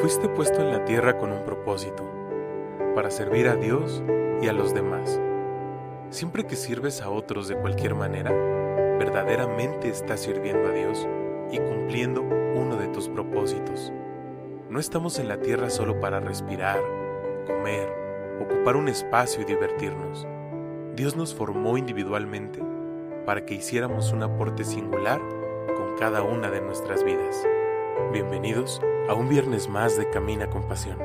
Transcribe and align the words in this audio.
Fuiste 0.00 0.30
puesto 0.30 0.62
en 0.62 0.70
la 0.70 0.82
tierra 0.86 1.18
con 1.18 1.30
un 1.30 1.44
propósito, 1.44 2.10
para 2.94 3.10
servir 3.10 3.48
a 3.48 3.56
Dios 3.56 4.02
y 4.40 4.48
a 4.48 4.54
los 4.54 4.72
demás. 4.72 5.20
Siempre 6.08 6.46
que 6.46 6.56
sirves 6.56 7.02
a 7.02 7.10
otros 7.10 7.48
de 7.48 7.56
cualquier 7.56 7.94
manera, 7.94 8.32
verdaderamente 8.98 9.90
estás 9.90 10.20
sirviendo 10.20 10.70
a 10.70 10.72
Dios 10.72 11.06
y 11.52 11.58
cumpliendo 11.58 12.22
uno 12.22 12.76
de 12.76 12.88
tus 12.88 13.10
propósitos. 13.10 13.92
No 14.70 14.80
estamos 14.80 15.18
en 15.18 15.28
la 15.28 15.38
tierra 15.42 15.68
solo 15.68 16.00
para 16.00 16.18
respirar, 16.18 16.80
comer, 17.46 17.92
ocupar 18.40 18.76
un 18.76 18.88
espacio 18.88 19.42
y 19.42 19.44
divertirnos. 19.44 20.26
Dios 20.96 21.14
nos 21.14 21.34
formó 21.34 21.76
individualmente 21.76 22.62
para 23.26 23.44
que 23.44 23.52
hiciéramos 23.52 24.12
un 24.12 24.22
aporte 24.22 24.64
singular 24.64 25.20
con 25.76 25.94
cada 25.98 26.22
una 26.22 26.50
de 26.50 26.62
nuestras 26.62 27.04
vidas. 27.04 27.46
Bienvenidos 28.12 28.80
a 29.10 29.14
un 29.14 29.28
viernes 29.28 29.68
más 29.68 29.98
de 29.98 30.08
Camina 30.08 30.48
con 30.48 30.68
Pasión. 30.68 30.96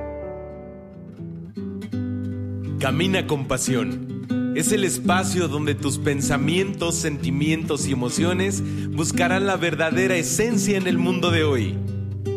Camina 2.80 3.26
con 3.26 3.48
Pasión. 3.48 4.54
Es 4.56 4.72
el 4.72 4.84
espacio 4.84 5.48
donde 5.48 5.74
tus 5.74 5.98
pensamientos, 5.98 6.94
sentimientos 6.94 7.88
y 7.88 7.94
emociones 7.94 8.62
buscarán 8.92 9.48
la 9.48 9.58
verdadera 9.58 10.16
esencia 10.18 10.78
en 10.78 10.86
el 10.86 11.00
mundo 11.00 11.32
de 11.32 11.46
hoy. 11.46 11.80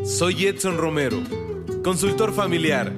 Soy 0.06 0.46
Edson 0.46 0.78
Romero, 0.78 1.18
consultor 1.84 2.32
familiar, 2.32 2.94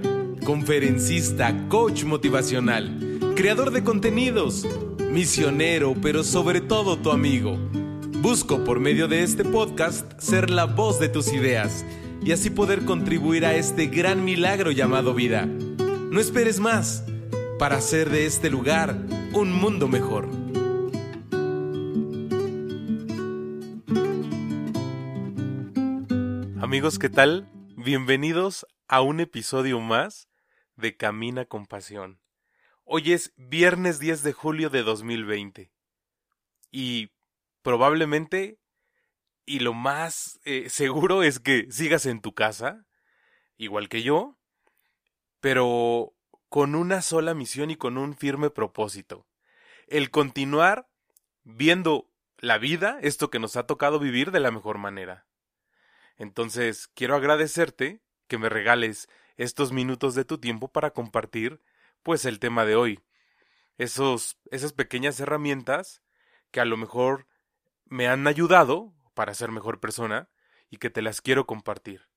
conferencista, 0.47 1.67
coach 1.67 2.05
motivacional, 2.05 3.19
creador 3.35 3.73
de 3.73 3.83
contenidos, 3.83 4.65
misionero, 5.11 5.97
pero 6.01 6.23
sobre 6.23 6.61
todo 6.61 6.99
tu 6.99 7.11
amigo. 7.11 7.59
Busco 8.23 8.63
por 8.63 8.79
medio 8.79 9.09
de 9.09 9.25
este 9.25 9.45
podcast 9.45 10.07
ser 10.21 10.51
la 10.51 10.67
voz 10.67 11.01
de 11.01 11.09
tus 11.09 11.33
ideas 11.33 11.85
y 12.23 12.33
así 12.33 12.51
poder 12.51 12.85
contribuir 12.85 13.47
a 13.47 13.55
este 13.55 13.87
gran 13.87 14.25
milagro 14.25 14.71
llamado 14.71 15.15
vida. 15.15 15.47
No 15.47 16.21
esperes 16.21 16.61
más 16.61 17.05
para 17.59 17.77
hacer 17.77 18.11
de 18.11 18.27
este 18.27 18.51
lugar 18.51 18.97
un 19.33 19.53
mundo 19.53 19.89
mejor. 19.89 20.29
Amigos, 26.61 26.99
¿qué 26.99 27.09
tal? 27.09 27.49
Bienvenidos 27.77 28.67
a 28.87 29.01
un 29.01 29.21
episodio 29.21 29.81
más 29.81 30.29
de 30.77 30.97
Camina 30.97 31.47
con 31.47 31.67
Pasión. 31.67 32.21
Hoy 32.85 33.13
es 33.13 33.33
viernes 33.37 33.99
10 33.99 34.23
de 34.23 34.33
julio 34.33 34.69
de 34.69 34.83
2020 34.83 35.73
y 36.71 37.11
probablemente 37.63 38.59
y 39.51 39.59
lo 39.59 39.75
más 39.75 40.39
eh, 40.45 40.69
seguro 40.71 41.25
es 41.25 41.41
que 41.41 41.67
sigas 41.73 42.07
en 42.07 42.21
tu 42.21 42.35
casa, 42.35 42.87
igual 43.57 43.89
que 43.89 44.05
yo, 44.05 44.39
pero 45.41 46.15
con 46.49 46.77
una 46.77 47.03
sola 47.03 47.35
misión 47.35 47.73
y 47.73 47.75
con 47.75 47.99
un 47.99 48.17
firme 48.17 48.51
propósito. 48.51 49.27
El 49.89 50.13
continuar 50.13 50.89
viendo 51.43 52.09
la 52.39 52.59
vida, 52.59 53.01
esto 53.03 53.29
que 53.29 53.41
nos 53.41 53.57
ha 53.57 53.67
tocado 53.67 53.99
vivir 53.99 54.31
de 54.31 54.39
la 54.39 54.53
mejor 54.53 54.79
manera. 54.79 55.27
Entonces, 56.17 56.87
quiero 56.87 57.17
agradecerte 57.17 58.03
que 58.29 58.39
me 58.39 58.51
regales 58.51 59.09
estos 59.37 59.73
minutos 59.73 60.15
de 60.15 60.25
tu 60.25 60.39
tiempo 60.39 60.69
para 60.69 60.93
compartir, 60.93 61.61
pues, 62.05 62.25
el 62.25 62.39
tema 62.39 62.65
de 62.65 62.77
hoy. 62.77 63.01
Esos, 63.79 64.39
esas 64.53 64.73
pequeñas 64.73 65.19
herramientas 65.19 66.05
que 66.53 66.61
a 66.61 66.65
lo 66.65 66.77
mejor 66.77 67.27
me 67.87 68.07
han 68.07 68.29
ayudado 68.29 68.95
para 69.21 69.35
ser 69.35 69.51
mejor 69.51 69.81
persona 69.81 70.31
y 70.71 70.79
que 70.79 70.89
te 70.89 71.03
las 71.03 71.21
quiero 71.21 71.45
compartir. 71.45 72.09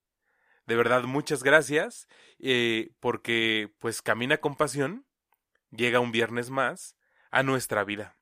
De 0.65 0.77
verdad, 0.77 1.03
muchas 1.03 1.43
gracias, 1.43 2.07
eh, 2.39 2.91
porque 3.01 3.75
pues 3.79 4.01
Camina 4.01 4.37
con 4.37 4.55
Pasión 4.55 5.05
llega 5.69 5.99
un 5.99 6.13
viernes 6.13 6.49
más 6.49 6.95
a 7.29 7.43
nuestra 7.43 7.83
vida. 7.83 8.15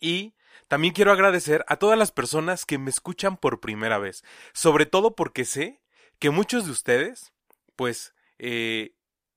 Y 0.00 0.34
también 0.66 0.92
quiero 0.92 1.12
agradecer 1.12 1.64
a 1.68 1.76
todas 1.76 1.96
las 1.96 2.10
personas 2.10 2.66
que 2.66 2.76
me 2.76 2.90
escuchan 2.90 3.36
por 3.36 3.60
primera 3.60 3.98
vez, 3.98 4.24
sobre 4.52 4.84
todo 4.84 5.14
porque 5.14 5.44
sé 5.44 5.80
que 6.18 6.30
muchos 6.30 6.64
de 6.66 6.72
ustedes, 6.72 7.32
pues, 7.76 8.16
eh, 8.38 8.96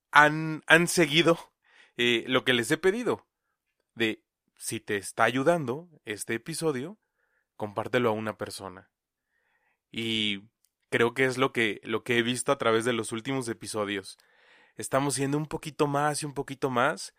han, 0.09 0.63
han 0.65 0.87
seguido 0.87 1.37
eh, 1.97 2.23
lo 2.25 2.43
que 2.43 2.53
les 2.53 2.71
he 2.71 2.77
pedido, 2.77 3.27
de 3.93 4.23
si 4.57 4.79
te 4.79 4.97
está 4.97 5.23
ayudando 5.23 5.87
este 6.03 6.33
episodio, 6.33 6.97
compártelo 7.55 8.09
a 8.09 8.13
una 8.13 8.37
persona. 8.37 8.89
Y 9.91 10.43
creo 10.89 11.13
que 11.13 11.25
es 11.25 11.37
lo 11.37 11.51
que, 11.51 11.81
lo 11.83 12.03
que 12.03 12.17
he 12.17 12.23
visto 12.23 12.51
a 12.51 12.57
través 12.57 12.85
de 12.85 12.93
los 12.93 13.11
últimos 13.11 13.47
episodios. 13.47 14.17
Estamos 14.75 15.15
siendo 15.15 15.37
un 15.37 15.47
poquito 15.47 15.87
más 15.87 16.21
y 16.21 16.25
un 16.25 16.33
poquito 16.33 16.69
más, 16.69 17.13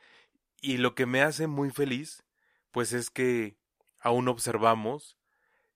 y 0.60 0.78
lo 0.78 0.94
que 0.94 1.06
me 1.06 1.22
hace 1.22 1.46
muy 1.46 1.70
feliz, 1.70 2.24
pues 2.70 2.92
es 2.92 3.10
que 3.10 3.56
aún 3.98 4.28
observamos 4.28 5.16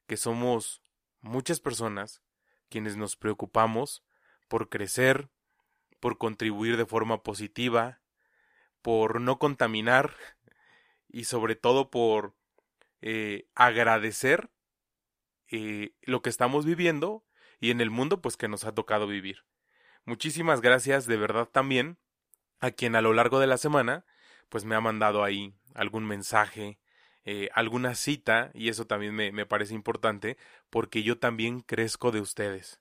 que 0.06 0.16
somos 0.16 0.82
muchas 1.20 1.60
personas 1.60 2.22
quienes 2.68 2.96
nos 2.96 3.16
preocupamos 3.16 4.04
por 4.48 4.68
crecer, 4.68 5.30
por 6.00 6.18
contribuir 6.18 6.76
de 6.76 6.86
forma 6.86 7.22
positiva, 7.22 8.00
por 8.82 9.20
no 9.20 9.38
contaminar 9.38 10.14
y 11.08 11.24
sobre 11.24 11.56
todo 11.56 11.90
por 11.90 12.34
eh, 13.02 13.48
agradecer 13.54 14.50
eh, 15.48 15.94
lo 16.02 16.22
que 16.22 16.30
estamos 16.30 16.64
viviendo 16.64 17.24
y 17.58 17.70
en 17.70 17.80
el 17.80 17.90
mundo 17.90 18.20
pues 18.20 18.36
que 18.36 18.48
nos 18.48 18.64
ha 18.64 18.74
tocado 18.74 19.06
vivir. 19.06 19.44
Muchísimas 20.04 20.60
gracias 20.60 21.06
de 21.06 21.16
verdad 21.16 21.48
también 21.50 21.98
a 22.60 22.70
quien 22.70 22.96
a 22.96 23.00
lo 23.00 23.12
largo 23.12 23.40
de 23.40 23.46
la 23.46 23.58
semana 23.58 24.04
pues 24.48 24.64
me 24.64 24.74
ha 24.74 24.80
mandado 24.80 25.24
ahí 25.24 25.54
algún 25.74 26.04
mensaje, 26.06 26.78
eh, 27.24 27.48
alguna 27.54 27.94
cita 27.94 28.50
y 28.54 28.68
eso 28.68 28.86
también 28.86 29.14
me, 29.14 29.32
me 29.32 29.46
parece 29.46 29.74
importante 29.74 30.36
porque 30.70 31.02
yo 31.02 31.18
también 31.18 31.60
crezco 31.60 32.12
de 32.12 32.20
ustedes. 32.20 32.80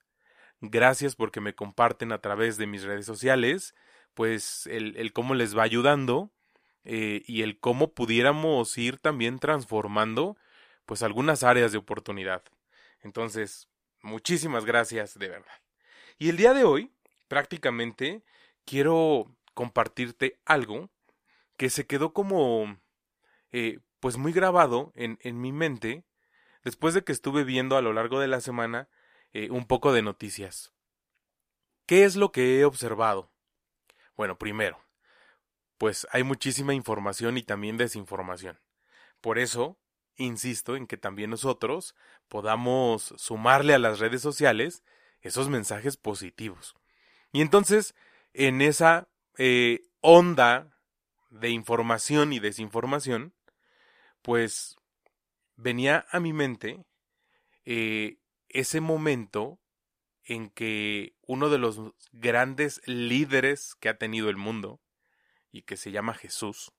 Gracias 0.62 1.16
porque 1.16 1.42
me 1.42 1.56
comparten 1.56 2.12
a 2.12 2.22
través 2.22 2.58
de 2.58 2.68
mis 2.68 2.84
redes 2.84 3.06
sociales 3.06 3.76
pues 4.14 4.68
el, 4.68 4.96
el 4.98 5.14
cómo 5.14 5.34
les 5.34 5.58
va 5.58 5.64
ayudando 5.64 6.32
eh, 6.84 7.24
y 7.26 7.42
el 7.42 7.60
cómo 7.60 7.94
pudiéramos 7.94 8.78
ir 8.78 8.98
también 8.98 9.40
transformando 9.40 10.38
pues 10.86 11.04
algunas 11.04 11.44
áreas 11.44 11.72
de 11.72 11.78
oportunidad. 11.78 12.44
Entonces, 13.02 13.70
muchísimas 14.02 14.66
gracias 14.66 15.18
de 15.18 15.30
verdad. 15.30 15.62
Y 16.18 16.30
el 16.30 16.38
día 16.38 16.54
de 16.54 16.64
hoy, 16.64 16.92
prácticamente, 17.28 18.24
quiero 18.66 19.36
compartirte 19.54 20.40
algo 20.46 20.90
que 21.58 21.70
se 21.70 21.86
quedó 21.86 22.14
como 22.14 22.80
eh, 23.52 23.80
pues 24.00 24.18
muy 24.18 24.32
grabado 24.32 24.92
en, 24.96 25.20
en, 25.22 25.42
mi 25.42 25.52
mente 25.52 26.06
después 26.64 26.94
de 26.94 27.04
que 27.04 27.12
estuve 27.12 27.44
viendo 27.44 27.76
a 27.76 27.82
lo 27.82 27.94
largo 27.94 28.20
de 28.20 28.28
la 28.28 28.42
semana 28.42 28.90
eh, 29.34 29.50
un 29.52 29.66
poco 29.66 29.92
de 29.94 30.02
noticias. 30.02 30.74
¿Qué 31.86 32.06
es 32.06 32.16
lo 32.16 32.32
que 32.32 32.60
he 32.60 32.66
observado? 32.66 33.32
Bueno, 34.16 34.38
primero, 34.38 34.80
pues 35.80 36.06
hay 36.12 36.24
muchísima 36.24 36.76
información 36.76 37.38
y 37.38 37.42
también 37.42 37.78
desinformación. 37.78 38.60
Por 39.22 39.40
eso, 39.40 39.80
insisto 40.18 40.76
en 40.76 40.86
que 40.86 40.98
también 40.98 41.30
nosotros 41.30 41.96
podamos 42.28 43.14
sumarle 43.18 43.74
a 43.74 43.80
las 43.80 44.00
redes 44.00 44.22
sociales 44.22 44.84
esos 45.22 45.50
mensajes 45.50 45.96
positivos. 45.96 46.76
Y 47.32 47.42
entonces, 47.42 47.96
en 48.34 48.62
esa 48.62 49.08
eh, 49.38 49.80
onda 50.02 50.78
de 51.30 51.50
información 51.50 52.34
y 52.34 52.40
desinformación, 52.40 53.34
pues 54.22 54.76
venía 55.56 56.06
a 56.12 56.20
mi 56.20 56.34
mente 56.34 56.84
eh, 57.64 58.18
ese 58.50 58.82
momento 58.82 59.62
en 60.26 60.50
que 60.50 61.16
uno 61.26 61.50
de 61.50 61.58
los 61.58 61.80
grandes 62.12 62.82
líderes 62.86 63.76
que 63.76 63.88
ha 63.88 63.98
tenido 63.98 64.30
el 64.30 64.36
mundo, 64.36 64.82
y 65.52 65.64
que 65.64 65.78
se 65.78 65.92
llama 65.92 66.14
Jesús. 66.14 66.72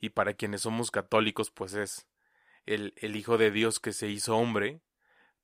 Y 0.00 0.10
para 0.10 0.34
quienes 0.34 0.62
somos 0.62 0.90
católicos, 0.90 1.50
pues 1.50 1.74
es 1.74 2.06
el, 2.66 2.94
el 2.96 3.16
Hijo 3.16 3.38
de 3.38 3.50
Dios 3.50 3.80
que 3.80 3.92
se 3.92 4.08
hizo 4.08 4.36
hombre 4.36 4.80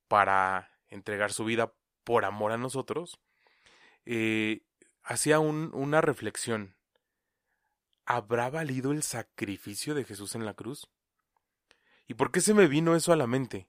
para 0.08 0.70
entregar 0.88 1.32
su 1.32 1.44
vida 1.44 1.72
por 2.04 2.24
amor 2.24 2.52
a 2.52 2.58
nosotros, 2.58 3.18
eh, 4.04 4.62
hacía 5.02 5.40
un, 5.40 5.70
una 5.74 6.00
reflexión. 6.00 6.76
¿Habrá 8.06 8.50
valido 8.50 8.92
el 8.92 9.02
sacrificio 9.02 9.94
de 9.94 10.04
Jesús 10.04 10.34
en 10.34 10.44
la 10.44 10.54
cruz? 10.54 10.88
¿Y 12.06 12.14
por 12.14 12.30
qué 12.30 12.40
se 12.40 12.52
me 12.52 12.68
vino 12.68 12.94
eso 12.94 13.12
a 13.12 13.16
la 13.16 13.26
mente? 13.26 13.66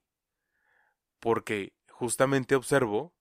Porque 1.18 1.72
justamente 1.88 2.54
observo 2.54 3.14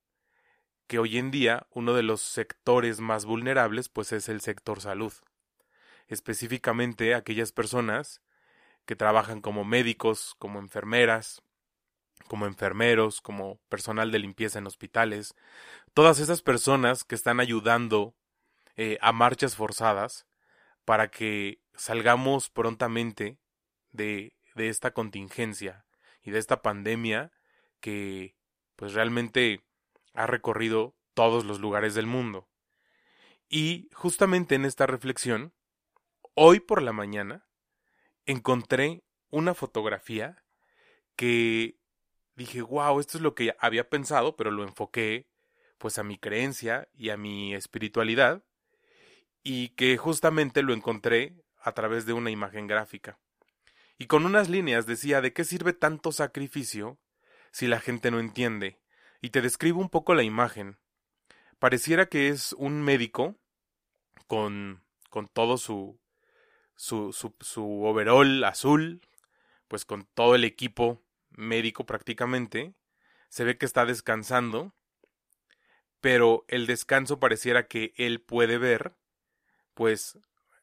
que 0.87 0.99
hoy 0.99 1.17
en 1.17 1.31
día 1.31 1.65
uno 1.71 1.93
de 1.93 2.03
los 2.03 2.21
sectores 2.21 2.99
más 2.99 3.25
vulnerables 3.25 3.87
pues 3.89 4.11
es 4.11 4.27
el 4.27 4.41
sector 4.41 4.81
salud 4.81 5.13
específicamente 6.07 7.15
aquellas 7.15 7.51
personas 7.51 8.21
que 8.85 8.95
trabajan 8.95 9.41
como 9.41 9.65
médicos, 9.65 10.35
como 10.37 10.59
enfermeras, 10.59 11.41
como 12.27 12.45
enfermeros, 12.45 13.21
como 13.21 13.59
personal 13.69 14.11
de 14.11 14.19
limpieza 14.19 14.59
en 14.59 14.67
hospitales, 14.67 15.35
todas 15.93 16.19
esas 16.19 16.41
personas 16.41 17.03
que 17.03 17.15
están 17.15 17.39
ayudando 17.39 18.15
eh, 18.77 18.97
a 19.01 19.11
marchas 19.11 19.55
forzadas 19.55 20.25
para 20.85 21.09
que 21.09 21.59
salgamos 21.75 22.49
prontamente 22.49 23.37
de, 23.91 24.33
de 24.55 24.69
esta 24.69 24.91
contingencia 24.91 25.85
y 26.21 26.31
de 26.31 26.39
esta 26.39 26.61
pandemia 26.61 27.31
que 27.79 28.35
pues 28.75 28.93
realmente 28.93 29.61
ha 30.13 30.27
recorrido 30.27 30.95
todos 31.13 31.45
los 31.45 31.59
lugares 31.59 31.95
del 31.95 32.07
mundo. 32.07 32.47
Y 33.47 33.89
justamente 33.93 34.55
en 34.55 34.65
esta 34.65 34.85
reflexión, 34.87 35.53
hoy 36.35 36.59
por 36.59 36.81
la 36.81 36.93
mañana, 36.93 37.47
encontré 38.25 39.03
una 39.29 39.53
fotografía 39.53 40.43
que 41.15 41.79
dije, 42.35 42.61
wow, 42.61 42.99
esto 42.99 43.17
es 43.17 43.23
lo 43.23 43.33
que 43.33 43.55
había 43.59 43.89
pensado, 43.89 44.35
pero 44.35 44.51
lo 44.51 44.63
enfoqué 44.63 45.27
pues 45.77 45.97
a 45.97 46.03
mi 46.03 46.17
creencia 46.17 46.87
y 46.93 47.09
a 47.09 47.17
mi 47.17 47.53
espiritualidad, 47.53 48.43
y 49.43 49.69
que 49.69 49.97
justamente 49.97 50.63
lo 50.63 50.73
encontré 50.73 51.43
a 51.57 51.73
través 51.73 52.05
de 52.05 52.13
una 52.13 52.31
imagen 52.31 52.67
gráfica. 52.67 53.19
Y 53.97 54.07
con 54.07 54.25
unas 54.25 54.49
líneas 54.49 54.85
decía, 54.85 55.21
¿de 55.21 55.33
qué 55.33 55.43
sirve 55.43 55.73
tanto 55.73 56.11
sacrificio 56.11 56.99
si 57.51 57.67
la 57.67 57.79
gente 57.79 58.11
no 58.11 58.19
entiende? 58.19 58.79
Y 59.21 59.29
te 59.29 59.41
describo 59.41 59.79
un 59.79 59.89
poco 59.89 60.13
la 60.15 60.23
imagen. 60.23 60.77
Pareciera 61.59 62.07
que 62.07 62.29
es 62.29 62.53
un 62.53 62.81
médico 62.81 63.37
con, 64.27 64.83
con 65.09 65.27
todo 65.27 65.57
su, 65.57 65.99
su, 66.75 67.13
su, 67.13 67.33
su 67.39 67.83
overall 67.83 68.43
azul, 68.43 69.01
pues 69.67 69.85
con 69.85 70.05
todo 70.13 70.35
el 70.35 70.43
equipo 70.43 71.01
médico 71.31 71.85
prácticamente, 71.85 72.73
se 73.29 73.43
ve 73.43 73.57
que 73.57 73.65
está 73.65 73.85
descansando, 73.85 74.73
pero 76.01 76.45
el 76.47 76.67
descanso 76.67 77.19
pareciera 77.19 77.67
que 77.67 77.93
él 77.97 78.21
puede 78.21 78.57
ver, 78.57 78.93
pues 79.73 80.17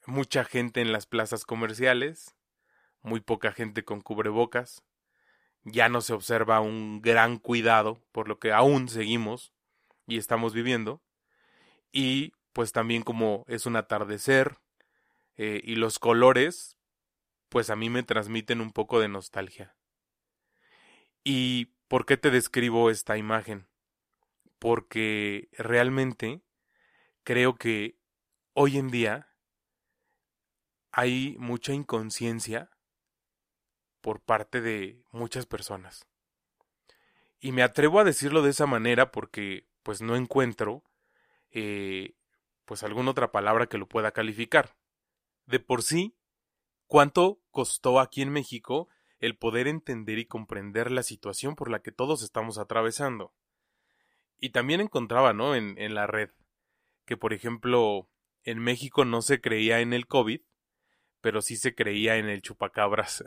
mucha 0.06 0.44
gente 0.44 0.80
en 0.80 0.92
las 0.92 1.06
plazas 1.06 1.44
comerciales, 1.44 2.34
muy 3.02 3.20
poca 3.20 3.52
gente 3.52 3.84
con 3.84 4.00
cubrebocas, 4.00 4.82
ya 5.64 5.88
no 5.88 6.00
se 6.00 6.12
observa 6.12 6.60
un 6.60 7.02
gran 7.02 7.38
cuidado, 7.38 8.00
por 8.12 8.28
lo 8.28 8.38
que 8.38 8.52
aún 8.52 8.88
seguimos 8.88 9.52
y 10.06 10.18
estamos 10.18 10.54
viviendo, 10.54 11.02
y 11.92 12.32
pues 12.52 12.72
también 12.72 13.02
como 13.02 13.44
es 13.48 13.66
un 13.66 13.76
atardecer 13.76 14.58
eh, 15.36 15.60
y 15.64 15.76
los 15.76 15.98
colores, 15.98 16.76
pues 17.48 17.70
a 17.70 17.76
mí 17.76 17.90
me 17.90 18.02
transmiten 18.02 18.60
un 18.60 18.72
poco 18.72 19.00
de 19.00 19.08
nostalgia. 19.08 19.76
¿Y 21.24 21.74
por 21.88 22.06
qué 22.06 22.16
te 22.16 22.30
describo 22.30 22.90
esta 22.90 23.16
imagen? 23.16 23.68
Porque 24.58 25.48
realmente 25.52 26.42
creo 27.24 27.56
que 27.56 27.98
hoy 28.54 28.78
en 28.78 28.90
día 28.90 29.28
hay 30.92 31.36
mucha 31.38 31.72
inconsciencia 31.72 32.70
por 34.00 34.20
parte 34.20 34.60
de 34.60 35.04
muchas 35.10 35.46
personas. 35.46 36.06
Y 37.40 37.52
me 37.52 37.62
atrevo 37.62 37.98
a 37.98 38.04
decirlo 38.04 38.42
de 38.42 38.50
esa 38.50 38.66
manera 38.66 39.10
porque 39.10 39.66
pues 39.82 40.00
no 40.02 40.16
encuentro 40.16 40.84
eh, 41.50 42.14
pues 42.64 42.82
alguna 42.82 43.10
otra 43.10 43.32
palabra 43.32 43.66
que 43.66 43.78
lo 43.78 43.88
pueda 43.88 44.12
calificar. 44.12 44.76
De 45.46 45.60
por 45.60 45.82
sí, 45.82 46.16
¿cuánto 46.86 47.40
costó 47.50 48.00
aquí 48.00 48.22
en 48.22 48.30
México 48.30 48.88
el 49.22 49.36
poder 49.36 49.68
entender 49.68 50.18
y 50.18 50.26
comprender 50.26 50.90
la 50.90 51.04
situación 51.04 51.54
por 51.54 51.70
la 51.70 51.80
que 51.80 51.92
todos 51.92 52.24
estamos 52.24 52.58
atravesando. 52.58 53.32
Y 54.38 54.50
también 54.50 54.80
encontraba, 54.80 55.32
¿no? 55.32 55.54
En, 55.54 55.94
la 55.94 56.08
red, 56.08 56.30
que 57.06 57.16
por 57.16 57.32
ejemplo, 57.32 58.10
en 58.42 58.58
México 58.58 59.04
no 59.04 59.22
se 59.22 59.40
creía 59.40 59.78
en 59.78 59.92
el 59.92 60.08
COVID, 60.08 60.40
pero 61.20 61.40
sí 61.40 61.56
se 61.56 61.76
creía 61.76 62.16
en 62.16 62.28
el 62.28 62.42
chupacabras. 62.42 63.22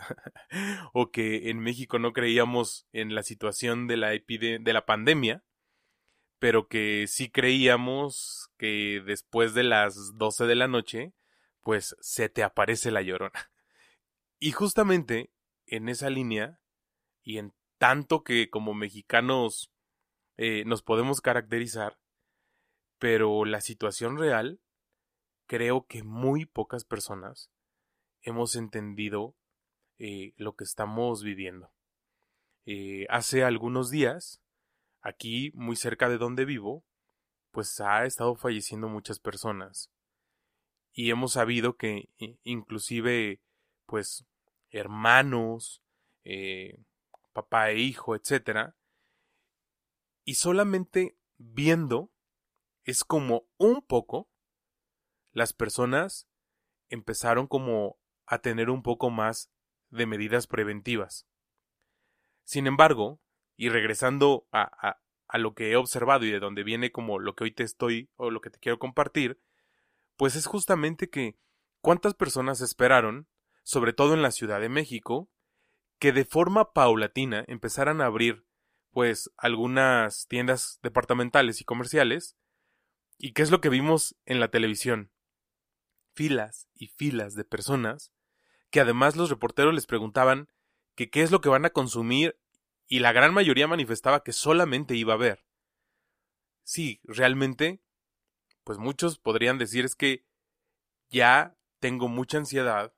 o 0.94 1.12
que 1.12 1.50
en 1.50 1.60
México 1.60 1.98
no 1.98 2.12
creíamos 2.12 2.86
en 2.92 3.16
la 3.16 3.24
situación 3.24 3.88
de 3.88 3.96
la, 3.96 4.10
de 4.10 4.74
la 4.74 4.86
pandemia, 4.86 5.46
pero 6.40 6.68
que 6.68 7.06
sí 7.08 7.32
creíamos 7.32 8.52
que 8.58 9.02
después 9.06 9.54
de 9.54 9.64
las 9.64 10.18
12 10.18 10.46
de 10.46 10.56
la 10.56 10.68
noche, 10.68 11.14
pues 11.66 11.98
se 12.00 12.30
te 12.30 12.44
aparece 12.44 12.92
la 12.92 13.02
llorona. 13.02 13.50
Y 14.38 14.52
justamente 14.52 15.32
en 15.66 15.90
esa 15.90 16.12
línea 16.12 16.62
y 17.24 17.40
en 17.40 17.56
tanto 17.80 18.24
que 18.24 18.52
como 18.52 18.76
mexicanos 18.76 19.72
eh, 20.38 20.64
nos 20.66 20.84
podemos 20.84 21.22
caracterizar, 21.22 21.98
pero 23.00 23.46
la 23.46 23.62
situación 23.62 24.20
real, 24.20 24.62
creo 25.48 25.88
que 25.88 26.04
muy 26.04 26.46
pocas 26.46 26.86
personas 26.86 27.50
hemos 28.22 28.56
entendido 28.56 29.36
eh, 29.98 30.34
lo 30.38 30.56
que 30.56 30.66
estamos 30.66 31.24
viviendo. 31.24 31.72
Eh, 32.68 33.08
hace 33.10 33.44
algunos 33.44 33.90
días, 33.90 34.40
aquí 35.02 35.52
muy 35.56 35.76
cerca 35.76 36.10
de 36.10 36.20
donde 36.20 36.46
vivo, 36.46 36.86
pues 37.50 37.80
ha 37.82 38.06
estado 38.06 38.36
falleciendo 38.36 38.88
muchas 38.88 39.20
personas. 39.20 39.95
Y 40.98 41.12
hemos 41.12 41.34
sabido 41.34 41.76
que 41.76 42.10
inclusive, 42.44 43.42
pues, 43.86 44.26
hermanos, 44.70 45.84
eh, 46.24 46.80
papá 47.34 47.72
e 47.72 47.80
hijo, 47.80 48.16
etc. 48.16 48.74
Y 50.24 50.36
solamente 50.36 51.18
viendo 51.38 52.14
es 52.86 53.04
como 53.04 53.46
un 53.58 53.82
poco 53.82 54.30
las 55.34 55.52
personas 55.52 56.30
empezaron 56.88 57.48
como 57.48 58.00
a 58.26 58.40
tener 58.40 58.70
un 58.70 58.82
poco 58.82 59.10
más 59.10 59.52
de 59.90 60.06
medidas 60.06 60.48
preventivas. 60.48 61.28
Sin 62.46 62.68
embargo, 62.68 63.20
y 63.58 63.68
regresando 63.68 64.48
a, 64.54 64.62
a, 64.82 65.02
a, 65.28 65.38
lo 65.40 65.56
que 65.56 65.72
he 65.72 65.76
observado 65.76 66.24
y 66.24 66.32
de 66.32 66.40
donde 66.40 66.64
viene 66.64 66.94
como 66.94 67.20
lo 67.20 67.36
que 67.36 67.44
hoy 67.44 67.52
te 67.52 67.64
estoy 67.64 68.10
o 68.16 68.32
lo 68.32 68.40
que 68.40 68.50
te 68.50 68.60
quiero 68.60 68.80
compartir, 68.80 69.42
pues 70.18 70.36
es 70.36 70.46
justamente 70.46 71.10
que 71.10 71.38
cuántas 71.82 72.14
personas 72.14 72.62
esperaron 72.62 73.28
sobre 73.66 73.94
todo 73.94 74.14
en 74.14 74.22
la 74.22 74.32
Ciudad 74.32 74.62
de 74.62 74.70
México, 74.70 75.28
que 76.00 76.14
de 76.14 76.24
forma 76.24 76.72
paulatina 76.72 77.44
empezaran 77.48 78.00
a 78.00 78.06
abrir 78.06 78.46
pues 78.92 79.32
algunas 79.38 80.28
tiendas 80.28 80.80
departamentales 80.84 81.60
y 81.62 81.66
comerciales. 81.66 82.38
¿Y 83.18 83.34
qué 83.34 83.42
es 83.42 83.52
lo 83.52 83.60
que 83.60 83.70
vimos 83.70 84.16
en 84.26 84.40
la 84.40 84.50
televisión? 84.50 85.12
Filas 86.14 86.70
y 86.76 86.88
filas 86.88 87.34
de 87.34 87.44
personas 87.44 88.14
que 88.70 88.82
además 88.82 89.16
los 89.16 89.30
reporteros 89.30 89.74
les 89.74 89.88
preguntaban 89.88 90.48
qué 90.96 91.10
es 91.14 91.32
lo 91.32 91.42
que 91.42 91.50
van 91.50 91.66
a 91.66 91.72
consumir 91.72 92.38
y 92.88 93.00
la 93.00 93.14
gran 93.14 93.34
mayoría 93.34 93.68
manifestaba 93.68 94.24
que 94.24 94.32
solamente 94.32 94.96
iba 94.96 95.16
a 95.16 95.18
ver. 95.18 95.46
Sí, 96.64 97.02
realmente, 97.04 97.82
pues 98.66 98.80
muchos 98.80 99.20
podrían 99.20 99.58
decir 99.58 99.86
es 99.86 99.96
que 99.96 100.26
ya 101.10 101.56
tengo 101.80 102.10
mucha 102.10 102.40
ansiedad, 102.40 102.94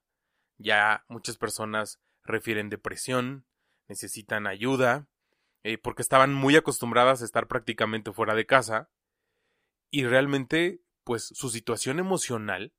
ya 0.57 1.05
muchas 1.09 1.37
personas 1.37 2.01
refieren 2.23 2.69
depresión, 2.69 3.45
necesitan 3.87 4.47
ayuda, 4.47 5.07
eh, 5.63 5.77
porque 5.77 6.01
estaban 6.01 6.33
muy 6.33 6.55
acostumbradas 6.55 7.21
a 7.21 7.25
estar 7.25 7.47
prácticamente 7.47 8.13
fuera 8.13 8.33
de 8.33 8.45
casa 8.45 8.89
y 9.91 10.05
realmente 10.05 10.81
pues 11.03 11.27
su 11.33 11.49
situación 11.49 11.99
emocional 11.99 12.73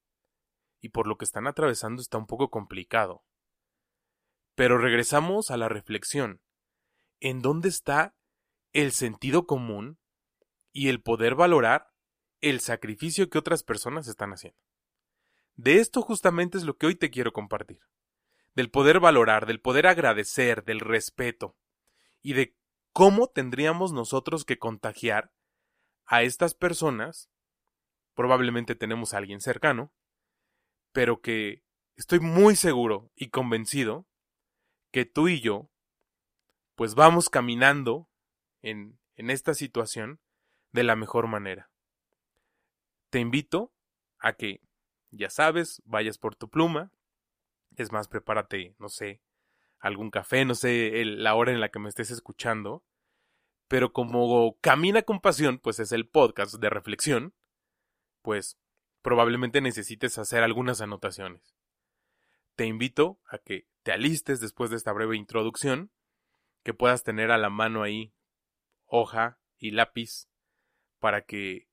y 0.80 0.88
por 0.88 1.06
lo 1.06 1.18
que 1.18 1.24
están 1.26 1.46
atravesando 1.46 2.00
está 2.00 2.16
un 2.16 2.26
poco 2.26 2.50
complicado. 2.50 3.22
Pero 4.54 4.78
regresamos 4.78 5.50
a 5.50 5.58
la 5.58 5.68
reflexión. 5.68 6.40
¿En 7.20 7.42
dónde 7.42 7.68
está 7.68 8.16
el 8.72 8.92
sentido 8.92 9.46
común 9.46 9.98
y 10.72 10.88
el 10.88 11.02
poder 11.02 11.34
valorar 11.34 11.87
el 12.40 12.60
sacrificio 12.60 13.28
que 13.28 13.38
otras 13.38 13.62
personas 13.62 14.08
están 14.08 14.32
haciendo? 14.32 14.58
De 15.56 15.78
esto 15.78 16.02
justamente 16.02 16.56
es 16.56 16.64
lo 16.64 16.76
que 16.76 16.86
hoy 16.86 16.94
te 16.94 17.10
quiero 17.10 17.32
compartir. 17.32 17.80
Del 18.54 18.70
poder 18.70 19.00
valorar, 19.00 19.46
del 19.46 19.60
poder 19.60 19.86
agradecer, 19.86 20.64
del 20.64 20.80
respeto 20.80 21.56
y 22.22 22.34
de 22.34 22.56
cómo 22.92 23.28
tendríamos 23.28 23.92
nosotros 23.92 24.44
que 24.44 24.58
contagiar 24.58 25.32
a 26.06 26.22
estas 26.22 26.54
personas. 26.54 27.28
Probablemente 28.14 28.74
tenemos 28.74 29.14
a 29.14 29.18
alguien 29.18 29.40
cercano, 29.40 29.92
pero 30.92 31.20
que 31.20 31.64
estoy 31.96 32.20
muy 32.20 32.56
seguro 32.56 33.10
y 33.14 33.30
convencido 33.30 34.06
que 34.90 35.04
tú 35.04 35.28
y 35.28 35.40
yo, 35.40 35.70
pues 36.74 36.94
vamos 36.94 37.30
caminando 37.30 38.08
en, 38.62 38.98
en 39.16 39.30
esta 39.30 39.54
situación 39.54 40.20
de 40.72 40.84
la 40.84 40.96
mejor 40.96 41.26
manera. 41.26 41.70
Te 43.10 43.20
invito 43.20 43.72
a 44.18 44.34
que 44.34 44.60
ya 45.10 45.30
sabes, 45.30 45.82
vayas 45.84 46.18
por 46.18 46.36
tu 46.36 46.48
pluma. 46.48 46.92
Es 47.76 47.92
más, 47.92 48.08
prepárate, 48.08 48.74
no 48.78 48.88
sé, 48.88 49.22
algún 49.78 50.10
café, 50.10 50.44
no 50.44 50.54
sé 50.54 51.04
la 51.04 51.34
hora 51.34 51.52
en 51.52 51.60
la 51.60 51.70
que 51.70 51.78
me 51.78 51.88
estés 51.88 52.10
escuchando, 52.10 52.84
pero 53.68 53.92
como 53.92 54.58
Camina 54.60 55.02
con 55.02 55.20
Pasión, 55.20 55.58
pues 55.58 55.78
es 55.78 55.92
el 55.92 56.08
podcast 56.08 56.54
de 56.56 56.70
reflexión, 56.70 57.34
pues 58.22 58.58
probablemente 59.02 59.60
necesites 59.60 60.18
hacer 60.18 60.42
algunas 60.42 60.80
anotaciones. 60.80 61.54
Te 62.56 62.66
invito 62.66 63.20
a 63.28 63.38
que 63.38 63.68
te 63.82 63.92
alistes 63.92 64.40
después 64.40 64.70
de 64.70 64.76
esta 64.76 64.92
breve 64.92 65.16
introducción, 65.16 65.92
que 66.64 66.74
puedas 66.74 67.04
tener 67.04 67.30
a 67.30 67.38
la 67.38 67.50
mano 67.50 67.82
ahí 67.82 68.12
hoja 68.84 69.38
y 69.58 69.70
lápiz 69.70 70.28
para 70.98 71.22
que 71.22 71.68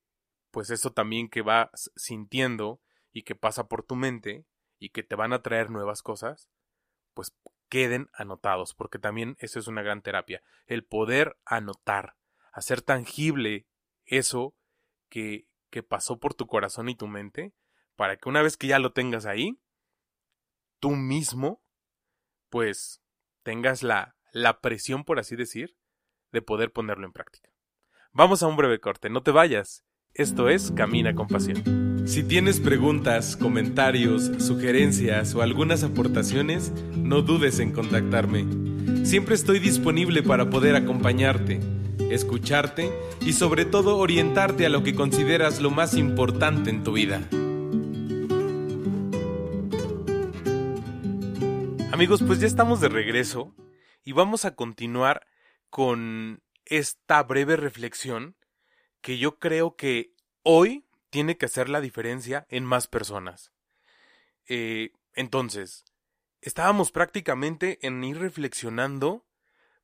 pues 0.55 0.69
eso 0.69 0.93
también 0.93 1.27
que 1.27 1.41
vas 1.41 1.91
sintiendo 1.97 2.79
y 3.11 3.23
que 3.23 3.35
pasa 3.35 3.67
por 3.67 3.83
tu 3.83 3.97
mente 3.97 4.45
y 4.79 4.91
que 4.91 5.03
te 5.03 5.15
van 5.15 5.33
a 5.33 5.41
traer 5.41 5.69
nuevas 5.69 6.01
cosas, 6.01 6.49
pues 7.13 7.35
queden 7.67 8.09
anotados, 8.13 8.73
porque 8.73 8.97
también 8.97 9.35
eso 9.39 9.59
es 9.59 9.67
una 9.67 9.81
gran 9.81 10.01
terapia, 10.01 10.41
el 10.65 10.85
poder 10.85 11.37
anotar, 11.43 12.15
hacer 12.53 12.81
tangible 12.81 13.67
eso 14.05 14.55
que, 15.09 15.49
que 15.71 15.83
pasó 15.83 16.21
por 16.21 16.35
tu 16.35 16.47
corazón 16.47 16.87
y 16.87 16.95
tu 16.95 17.07
mente, 17.07 17.53
para 17.97 18.15
que 18.15 18.29
una 18.29 18.41
vez 18.41 18.55
que 18.55 18.67
ya 18.67 18.79
lo 18.79 18.93
tengas 18.93 19.25
ahí, 19.25 19.59
tú 20.79 20.91
mismo, 20.91 21.61
pues 22.47 23.03
tengas 23.43 23.83
la, 23.83 24.15
la 24.31 24.61
presión, 24.61 25.03
por 25.03 25.19
así 25.19 25.35
decir, 25.35 25.75
de 26.31 26.41
poder 26.41 26.71
ponerlo 26.71 27.05
en 27.05 27.11
práctica. 27.11 27.49
Vamos 28.13 28.41
a 28.41 28.47
un 28.47 28.55
breve 28.55 28.79
corte, 28.79 29.09
no 29.09 29.21
te 29.21 29.31
vayas. 29.31 29.83
Esto 30.17 30.47
es 30.47 30.71
Camina 30.71 31.13
con 31.13 31.27
Pasión. 31.27 32.07
Si 32.07 32.23
tienes 32.23 32.61
preguntas, 32.61 33.35
comentarios, 33.35 34.31
sugerencias 34.37 35.35
o 35.35 35.41
algunas 35.41 35.83
aportaciones, 35.83 36.71
no 36.95 37.21
dudes 37.21 37.59
en 37.59 37.73
contactarme. 37.73 38.45
Siempre 39.05 39.35
estoy 39.35 39.59
disponible 39.59 40.23
para 40.23 40.49
poder 40.49 40.77
acompañarte, 40.77 41.59
escucharte 42.09 42.93
y 43.19 43.33
sobre 43.33 43.65
todo 43.65 43.97
orientarte 43.97 44.65
a 44.65 44.69
lo 44.69 44.83
que 44.83 44.95
consideras 44.95 45.59
lo 45.59 45.69
más 45.69 45.95
importante 45.95 46.69
en 46.69 46.85
tu 46.85 46.93
vida. 46.93 47.27
Amigos, 51.91 52.23
pues 52.25 52.39
ya 52.39 52.47
estamos 52.47 52.79
de 52.79 52.87
regreso 52.87 53.53
y 54.05 54.13
vamos 54.13 54.45
a 54.45 54.55
continuar 54.55 55.27
con 55.69 56.41
esta 56.63 57.21
breve 57.23 57.57
reflexión 57.57 58.37
que 59.05 59.19
yo 59.19 59.37
creo 59.37 59.75
que 59.75 60.15
hoy 60.41 60.83
tiene 61.11 61.37
que 61.37 61.45
hacer 61.45 61.69
la 61.69 61.79
diferencia 61.79 62.47
en 62.49 62.65
más 62.65 62.87
personas. 62.87 63.51
Eh, 64.47 64.93
entonces, 65.13 65.85
estábamos 66.41 66.91
prácticamente 66.91 67.77
en 67.85 68.03
ir 68.03 68.17
reflexionando, 68.17 69.23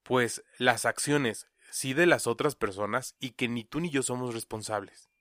pues, 0.02 0.44
las 0.58 0.86
acciones, 0.86 1.46
sí, 1.70 1.94
de 1.94 2.08
las 2.08 2.26
otras 2.26 2.56
personas 2.56 3.16
y 3.20 3.34
que 3.34 3.48
ni 3.48 3.64
tú 3.64 3.80
ni 3.80 3.92
yo 3.92 4.02
somos 4.02 4.34
responsables. 4.34 5.12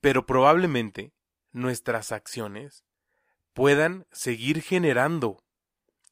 Pero 0.00 0.24
probablemente 0.24 1.12
nuestras 1.52 2.12
acciones 2.12 2.86
puedan 3.52 4.06
seguir 4.10 4.62
generando 4.62 5.44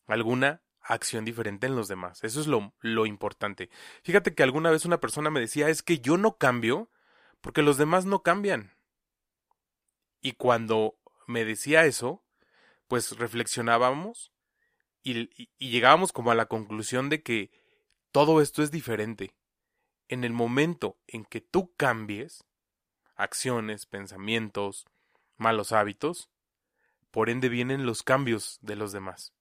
alguna 0.07 0.63
acción 0.85 1.25
diferente 1.25 1.67
en 1.67 1.77
los 1.77 1.89
demás. 1.89 2.23
Eso 2.23 2.41
es 2.41 2.47
lo, 2.47 2.75
lo 2.81 3.07
importante. 3.07 3.71
Fíjate 4.03 4.35
que 4.35 4.43
alguna 4.43 4.71
vez 4.71 4.85
una 4.85 5.01
persona 5.01 5.31
me 5.31 5.41
decía, 5.41 5.69
es 5.69 5.83
que 5.83 5.99
yo 5.99 6.17
no 6.17 6.37
cambio 6.37 6.91
porque 7.41 7.63
los 7.63 7.77
demás 7.77 8.05
no 8.05 8.23
cambian. 8.23 8.73
Y 10.21 10.33
cuando 10.33 10.99
me 11.27 11.45
decía 11.45 11.85
eso, 11.85 12.23
pues 12.87 13.19
reflexionábamos 13.19 14.33
y, 15.03 15.31
y, 15.37 15.71
llegábamos 15.71 16.13
como 16.13 16.31
a 16.31 16.35
la 16.35 16.47
conclusión 16.47 17.11
de 17.11 17.23
que 17.23 17.51
todo 18.13 18.41
esto 18.41 18.63
es 18.63 18.71
diferente. 18.71 19.35
En 20.09 20.25
el 20.25 20.33
momento 20.33 20.99
en 21.07 21.25
que 21.25 21.41
tú 21.41 21.75
cambies 21.77 22.45
acciones, 23.17 23.87
pensamientos, 23.87 24.87
malos 25.37 25.73
hábitos, 25.73 26.31
por 27.11 27.31
ende 27.31 27.49
vienen 27.49 27.87
los 27.87 28.03
cambios 28.03 28.59
de 28.63 28.77
los 28.77 28.93
demás. 28.93 29.35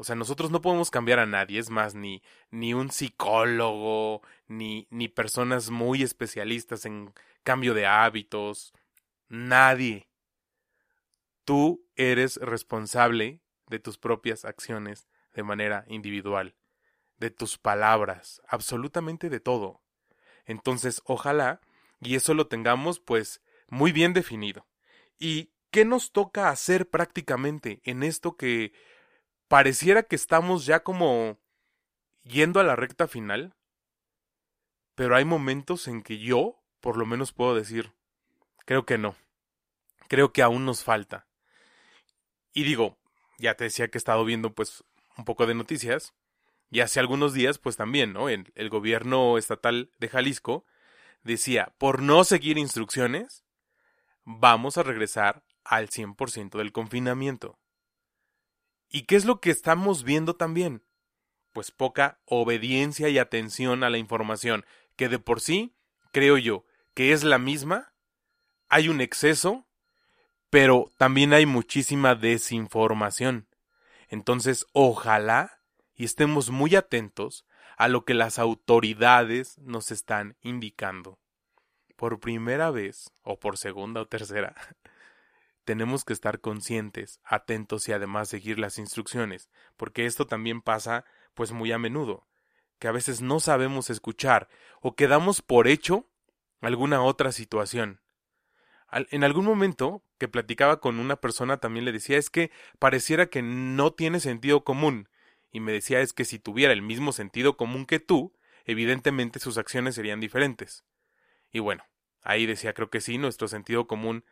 O 0.00 0.04
sea, 0.04 0.14
nosotros 0.14 0.52
no 0.52 0.60
podemos 0.60 0.92
cambiar 0.92 1.18
a 1.18 1.26
nadie, 1.26 1.58
es 1.58 1.70
más, 1.70 1.96
ni, 1.96 2.22
ni 2.52 2.72
un 2.72 2.92
psicólogo, 2.92 4.22
ni, 4.46 4.86
ni 4.90 5.08
personas 5.08 5.70
muy 5.70 6.04
especialistas 6.04 6.86
en 6.86 7.12
cambio 7.42 7.74
de 7.74 7.84
hábitos, 7.84 8.72
nadie. 9.28 10.08
Tú 11.44 11.84
eres 11.96 12.36
responsable 12.36 13.40
de 13.66 13.80
tus 13.80 13.98
propias 13.98 14.44
acciones 14.44 15.08
de 15.34 15.42
manera 15.42 15.84
individual, 15.88 16.54
de 17.16 17.30
tus 17.30 17.58
palabras, 17.58 18.40
absolutamente 18.46 19.28
de 19.28 19.40
todo. 19.40 19.82
Entonces, 20.46 21.02
ojalá, 21.06 21.60
y 22.00 22.14
eso 22.14 22.34
lo 22.34 22.46
tengamos 22.46 23.00
pues 23.00 23.42
muy 23.68 23.90
bien 23.90 24.12
definido. 24.12 24.64
¿Y 25.18 25.50
qué 25.72 25.84
nos 25.84 26.12
toca 26.12 26.50
hacer 26.50 26.88
prácticamente 26.88 27.80
en 27.82 28.04
esto 28.04 28.36
que 28.36 28.72
pareciera 29.48 30.02
que 30.02 30.16
estamos 30.16 30.66
ya 30.66 30.80
como 30.80 31.38
yendo 32.22 32.60
a 32.60 32.64
la 32.64 32.76
recta 32.76 33.08
final, 33.08 33.54
pero 34.94 35.16
hay 35.16 35.24
momentos 35.24 35.88
en 35.88 36.02
que 36.02 36.18
yo, 36.18 36.62
por 36.80 36.96
lo 36.96 37.06
menos 37.06 37.32
puedo 37.32 37.54
decir, 37.54 37.92
creo 38.66 38.84
que 38.84 38.98
no, 38.98 39.16
creo 40.08 40.32
que 40.32 40.42
aún 40.42 40.64
nos 40.64 40.84
falta. 40.84 41.26
Y 42.52 42.64
digo, 42.64 42.98
ya 43.38 43.54
te 43.54 43.64
decía 43.64 43.88
que 43.88 43.98
he 43.98 44.00
estado 44.00 44.24
viendo 44.24 44.54
pues 44.54 44.84
un 45.16 45.24
poco 45.24 45.46
de 45.46 45.54
noticias, 45.54 46.14
y 46.70 46.80
hace 46.80 47.00
algunos 47.00 47.32
días 47.32 47.58
pues 47.58 47.76
también, 47.76 48.12
¿no? 48.12 48.28
El, 48.28 48.52
el 48.54 48.68
gobierno 48.68 49.38
estatal 49.38 49.90
de 49.98 50.08
Jalisco 50.08 50.66
decía, 51.22 51.74
por 51.78 52.02
no 52.02 52.24
seguir 52.24 52.58
instrucciones, 52.58 53.44
vamos 54.24 54.76
a 54.76 54.82
regresar 54.82 55.44
al 55.64 55.88
100% 55.88 56.58
del 56.58 56.72
confinamiento. 56.72 57.58
¿Y 58.88 59.02
qué 59.02 59.16
es 59.16 59.24
lo 59.24 59.40
que 59.40 59.50
estamos 59.50 60.04
viendo 60.04 60.34
también? 60.34 60.82
Pues 61.52 61.70
poca 61.70 62.20
obediencia 62.24 63.08
y 63.08 63.18
atención 63.18 63.84
a 63.84 63.90
la 63.90 63.98
información, 63.98 64.64
que 64.96 65.08
de 65.08 65.18
por 65.18 65.40
sí, 65.40 65.74
creo 66.12 66.38
yo, 66.38 66.64
que 66.94 67.12
es 67.12 67.24
la 67.24 67.38
misma. 67.38 67.92
Hay 68.68 68.88
un 68.88 69.00
exceso, 69.00 69.66
pero 70.50 70.90
también 70.96 71.32
hay 71.32 71.46
muchísima 71.46 72.14
desinformación. 72.14 73.48
Entonces, 74.08 74.66
ojalá 74.72 75.60
y 75.94 76.04
estemos 76.04 76.50
muy 76.50 76.76
atentos 76.76 77.44
a 77.76 77.88
lo 77.88 78.04
que 78.04 78.14
las 78.14 78.38
autoridades 78.38 79.58
nos 79.58 79.90
están 79.90 80.36
indicando. 80.40 81.18
Por 81.96 82.20
primera 82.20 82.70
vez, 82.70 83.10
o 83.22 83.38
por 83.38 83.58
segunda 83.58 84.00
o 84.00 84.06
tercera, 84.06 84.54
tenemos 85.68 86.02
que 86.02 86.14
estar 86.14 86.40
conscientes, 86.40 87.20
atentos 87.24 87.86
y 87.90 87.92
además 87.92 88.30
seguir 88.30 88.58
las 88.58 88.78
instrucciones, 88.78 89.50
porque 89.76 90.06
esto 90.06 90.26
también 90.26 90.62
pasa 90.62 91.04
pues 91.34 91.52
muy 91.52 91.72
a 91.72 91.78
menudo, 91.78 92.26
que 92.78 92.88
a 92.88 92.92
veces 92.92 93.20
no 93.20 93.38
sabemos 93.38 93.90
escuchar 93.90 94.48
o 94.80 94.96
quedamos 94.96 95.42
por 95.42 95.68
hecho 95.68 96.08
alguna 96.62 97.02
otra 97.02 97.32
situación. 97.32 98.00
En 98.90 99.24
algún 99.24 99.44
momento 99.44 100.02
que 100.16 100.26
platicaba 100.26 100.80
con 100.80 100.98
una 100.98 101.16
persona 101.16 101.58
también 101.58 101.84
le 101.84 101.92
decía 101.92 102.16
es 102.16 102.30
que 102.30 102.50
pareciera 102.78 103.26
que 103.26 103.42
no 103.42 103.92
tiene 103.92 104.20
sentido 104.20 104.64
común, 104.64 105.10
y 105.52 105.60
me 105.60 105.72
decía 105.72 106.00
es 106.00 106.14
que 106.14 106.24
si 106.24 106.38
tuviera 106.38 106.72
el 106.72 106.80
mismo 106.80 107.12
sentido 107.12 107.58
común 107.58 107.84
que 107.84 108.00
tú, 108.00 108.32
evidentemente 108.64 109.38
sus 109.38 109.58
acciones 109.58 109.96
serían 109.96 110.18
diferentes. 110.18 110.86
Y 111.52 111.58
bueno, 111.58 111.84
ahí 112.22 112.46
decía 112.46 112.72
creo 112.72 112.88
que 112.88 113.02
sí, 113.02 113.18
nuestro 113.18 113.48
sentido 113.48 113.86
común 113.86 114.24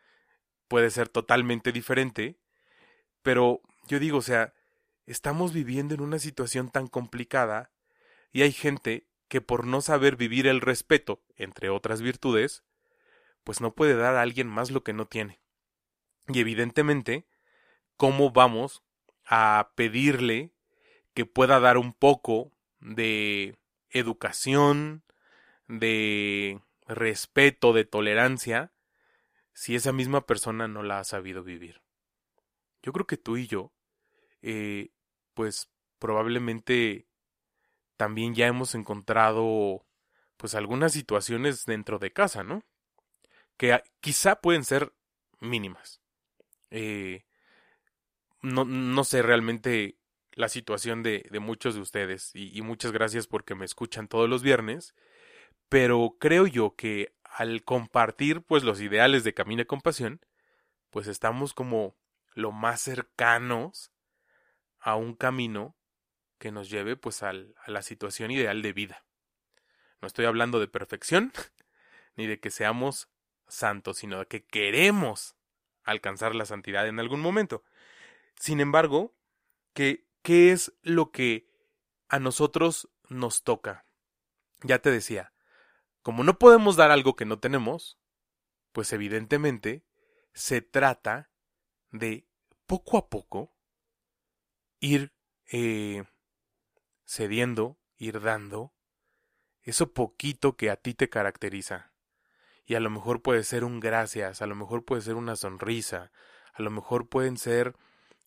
puede 0.69 0.91
ser 0.91 1.09
totalmente 1.09 1.73
diferente, 1.73 2.39
pero 3.23 3.61
yo 3.89 3.99
digo, 3.99 4.19
o 4.19 4.23
sea, 4.23 4.55
estamos 5.07 5.53
viviendo 5.53 5.95
en 5.95 6.01
una 6.01 6.19
situación 6.19 6.71
tan 6.71 6.87
complicada 6.87 7.71
y 8.33 8.43
hay 8.43 8.53
gente 8.53 9.07
que 9.29 9.41
por 9.41 9.67
no 9.67 9.81
saber 9.81 10.17
vivir 10.17 10.47
el 10.47 10.61
respeto, 10.61 11.23
entre 11.37 11.71
otras 11.71 12.03
virtudes, 12.03 12.65
pues 13.45 13.61
no 13.61 13.75
puede 13.75 13.95
dar 13.95 14.17
a 14.17 14.23
alguien 14.23 14.49
más 14.49 14.71
lo 14.71 14.83
que 14.83 14.93
no 14.93 15.07
tiene. 15.07 15.41
Y 16.29 16.41
evidentemente, 16.41 17.27
¿cómo 17.97 18.31
vamos 18.31 18.83
a 19.25 19.73
pedirle 19.75 20.53
que 21.15 21.27
pueda 21.27 21.61
dar 21.61 21.79
un 21.79 21.93
poco 21.93 22.53
de 22.81 23.57
educación, 23.91 25.03
de 25.69 26.61
respeto, 26.87 27.73
de 27.73 27.85
tolerancia, 27.85 28.73
si 29.57 29.75
esa 29.75 29.91
misma 29.91 30.27
persona 30.27 30.69
no 30.69 30.83
la 30.83 31.01
ha 31.01 31.05
sabido 31.05 31.43
vivir. 31.43 31.81
Yo 32.83 32.93
creo 32.93 33.07
que 33.07 33.17
tú 33.17 33.39
y 33.39 33.47
yo, 33.47 33.73
eh, 34.43 34.91
pues 35.33 35.71
probablemente 35.99 37.09
también 37.97 38.35
ya 38.35 38.49
hemos 38.49 38.75
encontrado 38.75 39.87
pues 40.37 40.55
algunas 40.55 40.93
situaciones 40.93 41.65
dentro 41.65 41.99
de 41.99 42.13
casa, 42.13 42.45
¿no? 42.45 42.65
Que 43.57 43.83
quizá 44.01 44.43
pueden 44.43 44.63
ser 44.63 44.93
mínimas. 45.41 46.03
Eh, 46.69 47.25
no, 48.43 48.67
no 48.67 49.05
sé 49.05 49.23
realmente 49.23 49.97
la 50.33 50.51
situación 50.51 51.03
de, 51.03 51.27
de 51.31 51.41
muchos 51.41 51.75
de 51.75 51.81
ustedes 51.81 52.31
y, 52.35 52.57
y 52.57 52.61
muchas 52.61 52.93
gracias 52.93 53.27
porque 53.27 53.55
me 53.55 53.65
escuchan 53.65 54.07
todos 54.07 54.29
los 54.29 54.43
viernes, 54.43 54.95
pero 55.71 56.17
creo 56.21 56.47
yo 56.47 56.77
que 56.77 57.16
al 57.37 57.65
compartir 57.65 58.41
pues 58.41 58.63
los 58.63 58.81
ideales 58.81 59.23
de 59.23 59.35
Camina 59.35 59.67
con 59.67 59.83
Pasión, 59.83 60.25
pues 60.89 61.07
estamos 61.07 61.53
como 61.53 61.95
lo 62.33 62.51
más 62.51 62.81
cercanos 62.81 63.93
a 64.79 64.97
un 64.97 65.15
camino 65.15 65.77
que 66.39 66.51
nos 66.51 66.71
lleve 66.71 66.97
pues 66.97 67.23
al, 67.23 67.55
a 67.63 67.71
la 67.71 67.83
situación 67.83 68.31
ideal 68.31 68.63
de 68.63 68.73
vida. 68.73 69.05
No 70.01 70.09
estoy 70.09 70.25
hablando 70.25 70.61
de 70.61 70.67
perfección, 70.67 71.31
ni 72.17 72.27
de 72.27 72.41
que 72.41 72.51
seamos 72.51 73.11
santos, 73.49 73.99
sino 73.99 74.21
de 74.21 74.27
que 74.27 74.47
queremos 74.47 75.37
alcanzar 75.85 76.35
la 76.35 76.47
santidad 76.47 76.89
en 76.89 77.01
algún 77.01 77.21
momento. 77.21 77.63
Sin 78.41 78.61
embargo, 78.61 79.15
¿qué, 79.75 80.07
qué 80.23 80.53
es 80.53 80.73
lo 80.81 81.11
que 81.11 81.51
a 82.09 82.19
nosotros 82.19 82.89
nos 83.11 83.43
toca? 83.43 83.85
Ya 84.63 84.79
te 84.79 84.91
decía, 84.91 85.35
como 86.07 86.23
no 86.23 86.39
podemos 86.39 86.77
dar 86.77 86.93
algo 86.93 87.17
que 87.17 87.25
no 87.25 87.41
tenemos, 87.41 87.99
pues 88.71 88.93
evidentemente 88.93 89.85
se 90.35 90.63
trata 90.63 91.33
de 91.91 92.29
poco 92.69 92.97
a 92.97 93.09
poco 93.09 93.53
ir 94.79 95.13
eh, 95.51 96.05
cediendo, 97.05 97.81
ir 97.97 98.21
dando 98.21 98.73
eso 99.63 99.95
poquito 99.95 100.57
que 100.57 100.71
a 100.71 100.77
ti 100.77 100.95
te 100.95 101.09
caracteriza. 101.09 101.91
Y 102.65 102.77
a 102.77 102.81
lo 102.81 102.89
mejor 102.89 103.21
puede 103.21 103.43
ser 103.43 103.65
un 103.65 103.81
gracias, 103.81 104.43
a 104.43 104.47
lo 104.47 104.55
mejor 104.55 104.85
puede 104.85 105.03
ser 105.03 105.17
una 105.17 105.35
sonrisa, 105.35 106.13
a 106.53 106.63
lo 106.63 106.71
mejor 106.71 107.09
pueden 107.09 107.37
ser 107.37 107.75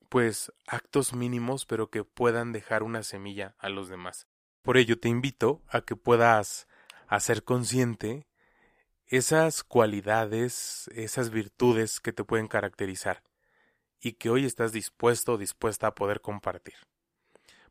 pues 0.10 0.52
actos 0.68 1.14
mínimos 1.14 1.66
pero 1.66 1.90
que 1.90 2.04
puedan 2.04 2.52
dejar 2.52 2.84
una 2.84 3.04
semilla 3.04 3.56
a 3.58 3.70
los 3.70 3.88
demás. 3.88 4.28
Por 4.64 4.76
ello 4.76 5.00
te 5.00 5.08
invito 5.08 5.64
a 5.70 5.80
que 5.80 5.96
puedas 5.96 6.68
hacer 7.10 7.44
consciente 7.44 8.28
esas 9.08 9.64
cualidades, 9.64 10.88
esas 10.94 11.32
virtudes 11.32 12.00
que 12.00 12.14
te 12.14 12.24
pueden 12.24 12.48
caracterizar 12.48 13.24
y 14.00 14.14
que 14.14 14.30
hoy 14.30 14.46
estás 14.46 14.72
dispuesto 14.72 15.34
o 15.34 15.38
dispuesta 15.38 15.88
a 15.88 15.96
poder 15.96 16.22
compartir. 16.22 16.76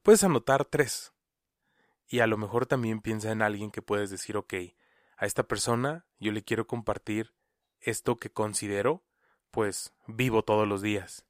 Puedes 0.02 0.24
anotar 0.24 0.64
tres. 0.64 1.12
Y 2.08 2.20
a 2.20 2.26
lo 2.26 2.36
mejor 2.36 2.66
también 2.66 3.00
piensa 3.00 3.30
en 3.30 3.42
alguien 3.42 3.70
que 3.70 3.82
puedes 3.82 4.10
decir, 4.10 4.36
ok, 4.36 4.54
a 5.16 5.26
esta 5.26 5.44
persona 5.44 6.06
yo 6.18 6.32
le 6.32 6.42
quiero 6.42 6.66
compartir 6.66 7.32
esto 7.80 8.16
que 8.16 8.30
considero, 8.30 9.04
pues, 9.50 9.92
vivo 10.06 10.42
todos 10.42 10.66
los 10.66 10.82
días. 10.82 11.26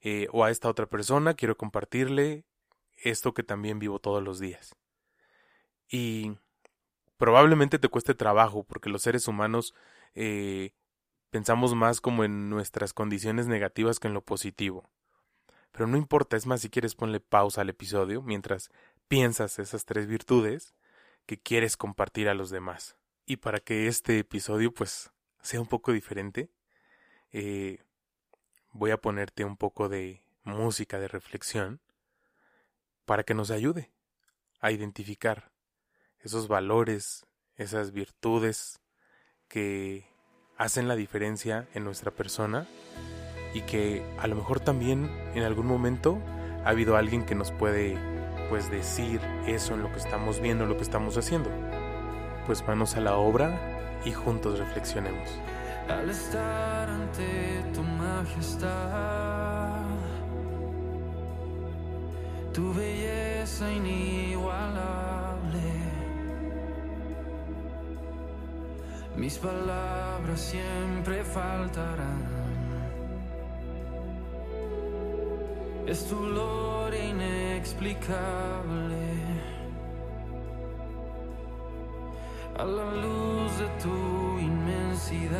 Eh, 0.00 0.28
o 0.30 0.44
a 0.44 0.50
esta 0.50 0.68
otra 0.68 0.86
persona 0.86 1.34
quiero 1.34 1.56
compartirle 1.56 2.44
esto 2.96 3.34
que 3.34 3.42
también 3.42 3.80
vivo 3.80 3.98
todos 3.98 4.22
los 4.22 4.38
días. 4.38 4.76
Y 5.88 6.38
probablemente 7.16 7.78
te 7.78 7.88
cueste 7.88 8.14
trabajo 8.14 8.64
porque 8.64 8.90
los 8.90 9.02
seres 9.02 9.28
humanos 9.28 9.74
eh, 10.14 10.72
pensamos 11.30 11.74
más 11.74 12.00
como 12.00 12.24
en 12.24 12.50
nuestras 12.50 12.92
condiciones 12.92 13.46
negativas 13.46 13.98
que 13.98 14.08
en 14.08 14.14
lo 14.14 14.22
positivo. 14.22 14.88
Pero 15.72 15.86
no 15.86 15.96
importa, 15.96 16.36
es 16.36 16.46
más, 16.46 16.62
si 16.62 16.70
quieres 16.70 16.94
ponle 16.94 17.20
pausa 17.20 17.60
al 17.60 17.68
episodio 17.68 18.22
mientras 18.22 18.70
piensas 19.08 19.58
esas 19.58 19.84
tres 19.84 20.06
virtudes 20.06 20.74
que 21.26 21.38
quieres 21.38 21.76
compartir 21.76 22.28
a 22.28 22.34
los 22.34 22.50
demás. 22.50 22.96
Y 23.26 23.36
para 23.36 23.60
que 23.60 23.88
este 23.88 24.18
episodio 24.18 24.72
pues 24.72 25.10
sea 25.42 25.60
un 25.60 25.66
poco 25.66 25.92
diferente, 25.92 26.50
eh, 27.32 27.82
voy 28.72 28.90
a 28.90 29.00
ponerte 29.00 29.44
un 29.44 29.56
poco 29.56 29.88
de 29.88 30.22
música 30.44 30.98
de 30.98 31.08
reflexión 31.08 31.80
para 33.04 33.24
que 33.24 33.34
nos 33.34 33.50
ayude 33.50 33.90
a 34.60 34.70
identificar 34.70 35.50
esos 36.26 36.48
valores, 36.48 37.24
esas 37.56 37.92
virtudes 37.92 38.80
que 39.48 40.04
hacen 40.58 40.88
la 40.88 40.96
diferencia 40.96 41.68
en 41.72 41.84
nuestra 41.84 42.10
persona 42.10 42.66
y 43.54 43.60
que 43.60 44.04
a 44.18 44.26
lo 44.26 44.34
mejor 44.34 44.58
también 44.58 45.08
en 45.34 45.44
algún 45.44 45.66
momento 45.66 46.18
ha 46.64 46.70
habido 46.70 46.96
alguien 46.96 47.24
que 47.24 47.36
nos 47.36 47.52
puede 47.52 47.96
pues 48.50 48.70
decir 48.70 49.20
eso 49.46 49.74
en 49.74 49.82
lo 49.82 49.92
que 49.92 49.98
estamos 49.98 50.40
viendo, 50.40 50.66
lo 50.66 50.76
que 50.76 50.82
estamos 50.82 51.16
haciendo. 51.16 51.48
Pues 52.44 52.66
manos 52.66 52.96
a 52.96 53.00
la 53.00 53.16
obra 53.16 54.00
y 54.04 54.12
juntos 54.12 54.58
reflexionemos. 54.58 55.30
Al 55.88 56.10
estar 56.10 56.88
ante 56.88 57.62
tu 57.72 57.82
majestad, 57.84 59.84
tu 62.52 62.74
belleza 62.74 63.72
inigualable 63.72 64.35
mis 69.16 69.38
palabras 69.38 70.40
siempre 70.40 71.24
faltarán. 71.24 72.36
Es 75.86 76.06
tu 76.08 76.18
gloria 76.18 77.04
inexplicable. 77.04 79.06
A 82.58 82.64
la 82.64 82.90
luz 82.92 83.58
de 83.58 83.66
tu 83.82 84.38
inmensidad. 84.38 85.36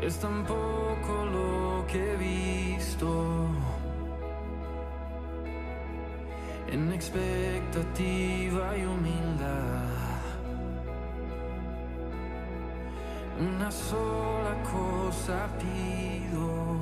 Es 0.00 0.18
tan 0.18 0.44
poco 0.44 1.24
lo 1.32 1.86
que 1.86 2.12
he 2.12 2.16
visto. 2.16 3.48
En 6.72 6.92
expectativa 6.92 8.76
y 8.76 8.84
humildad. 8.84 10.20
Una 13.40 13.70
sola 13.72 14.54
cosa 14.62 15.48
pido. 15.58 16.78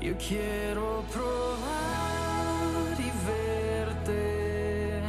Yo 0.00 0.16
quiero 0.16 1.04
probar 1.12 2.96
y 2.98 3.10
verte. 3.28 5.02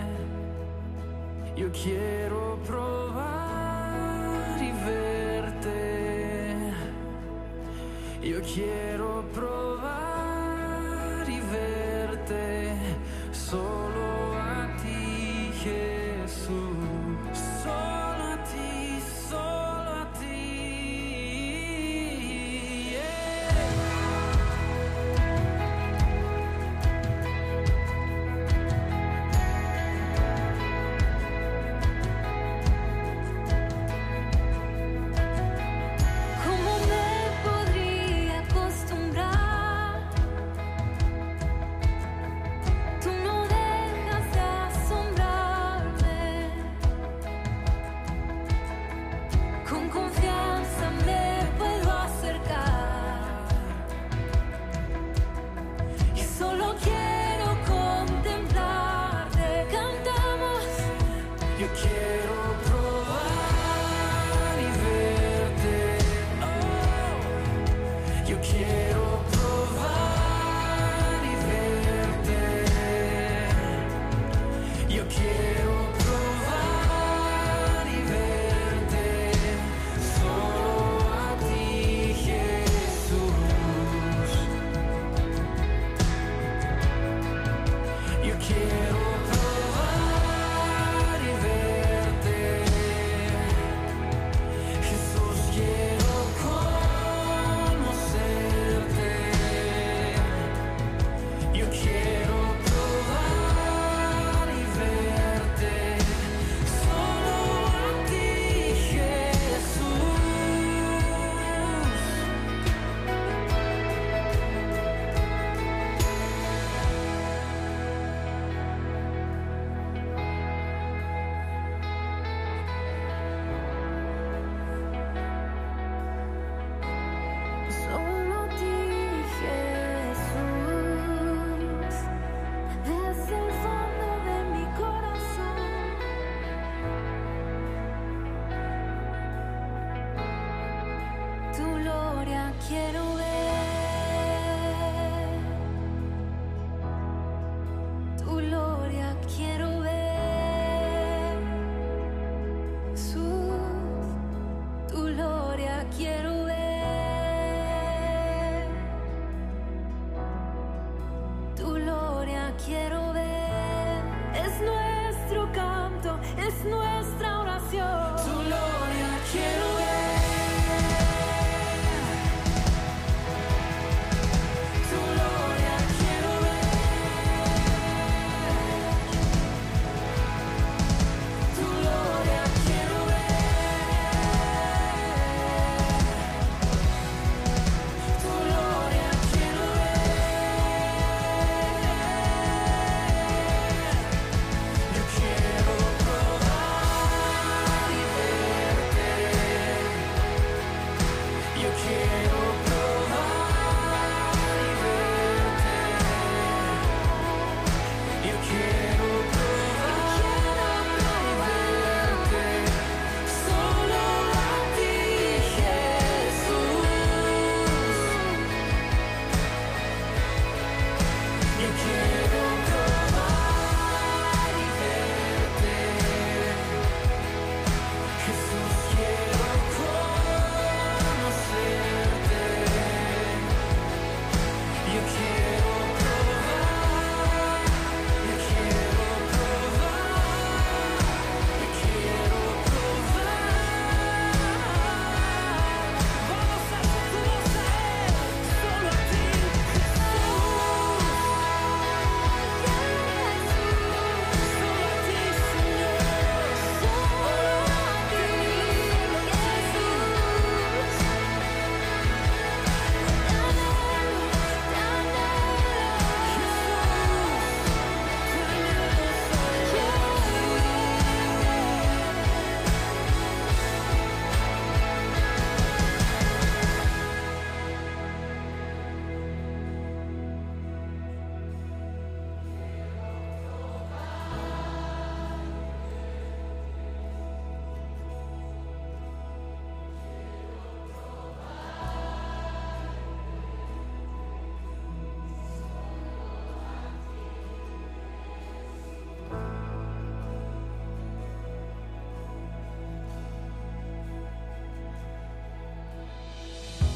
Yo 1.56 1.72
quiero 1.72 2.60
probar 2.68 4.58
y 4.60 4.72
verte. 4.86 6.74
Yo 8.22 8.42
quiero 8.42 9.24
probar 9.34 9.67
Solo 13.50 13.87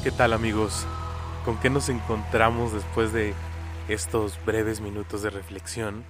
¿Qué 0.02 0.10
tal 0.10 0.32
amigos? 0.32 0.84
¿Con 1.44 1.60
qué 1.60 1.70
nos 1.70 1.88
encontramos 1.88 2.72
después 2.72 3.12
de 3.12 3.34
estos 3.86 4.44
breves 4.44 4.80
minutos 4.80 5.22
de 5.22 5.30
reflexión 5.30 6.04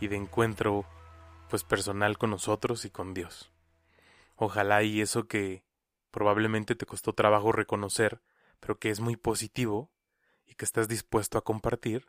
y 0.00 0.06
de 0.06 0.14
encuentro 0.14 0.84
pues 1.50 1.64
personal 1.64 2.16
con 2.16 2.30
nosotros 2.30 2.84
y 2.84 2.90
con 2.90 3.12
Dios? 3.12 3.50
Ojalá 4.36 4.84
y 4.84 5.00
eso 5.00 5.26
que 5.26 5.64
probablemente 6.12 6.76
te 6.76 6.86
costó 6.86 7.12
trabajo 7.12 7.50
reconocer, 7.50 8.22
pero 8.60 8.78
que 8.78 8.90
es 8.90 9.00
muy 9.00 9.16
positivo 9.16 9.90
y 10.46 10.54
que 10.54 10.64
estás 10.64 10.86
dispuesto 10.86 11.36
a 11.36 11.42
compartir, 11.42 12.06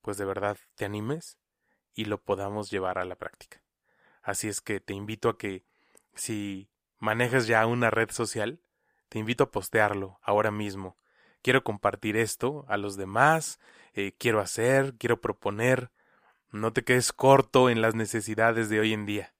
pues 0.00 0.16
de 0.16 0.24
verdad 0.24 0.56
te 0.74 0.86
animes 0.86 1.36
y 1.92 2.06
lo 2.06 2.22
podamos 2.22 2.70
llevar 2.70 2.96
a 2.96 3.04
la 3.04 3.16
práctica. 3.16 3.62
Así 4.22 4.48
es 4.48 4.62
que 4.62 4.80
te 4.80 4.94
invito 4.94 5.28
a 5.28 5.36
que 5.36 5.66
si 6.14 6.70
manejas 6.98 7.46
ya 7.46 7.66
una 7.66 7.90
red 7.90 8.10
social, 8.10 8.62
te 9.08 9.18
invito 9.18 9.44
a 9.44 9.50
postearlo 9.50 10.18
ahora 10.22 10.50
mismo. 10.50 10.96
Quiero 11.42 11.62
compartir 11.62 12.16
esto 12.16 12.64
a 12.68 12.76
los 12.76 12.96
demás, 12.96 13.60
eh, 13.94 14.12
quiero 14.18 14.40
hacer, 14.40 14.94
quiero 14.98 15.20
proponer. 15.20 15.90
No 16.50 16.72
te 16.72 16.84
quedes 16.84 17.12
corto 17.12 17.70
en 17.70 17.82
las 17.82 17.94
necesidades 17.94 18.68
de 18.68 18.80
hoy 18.80 18.92
en 18.92 19.06
día. 19.06 19.34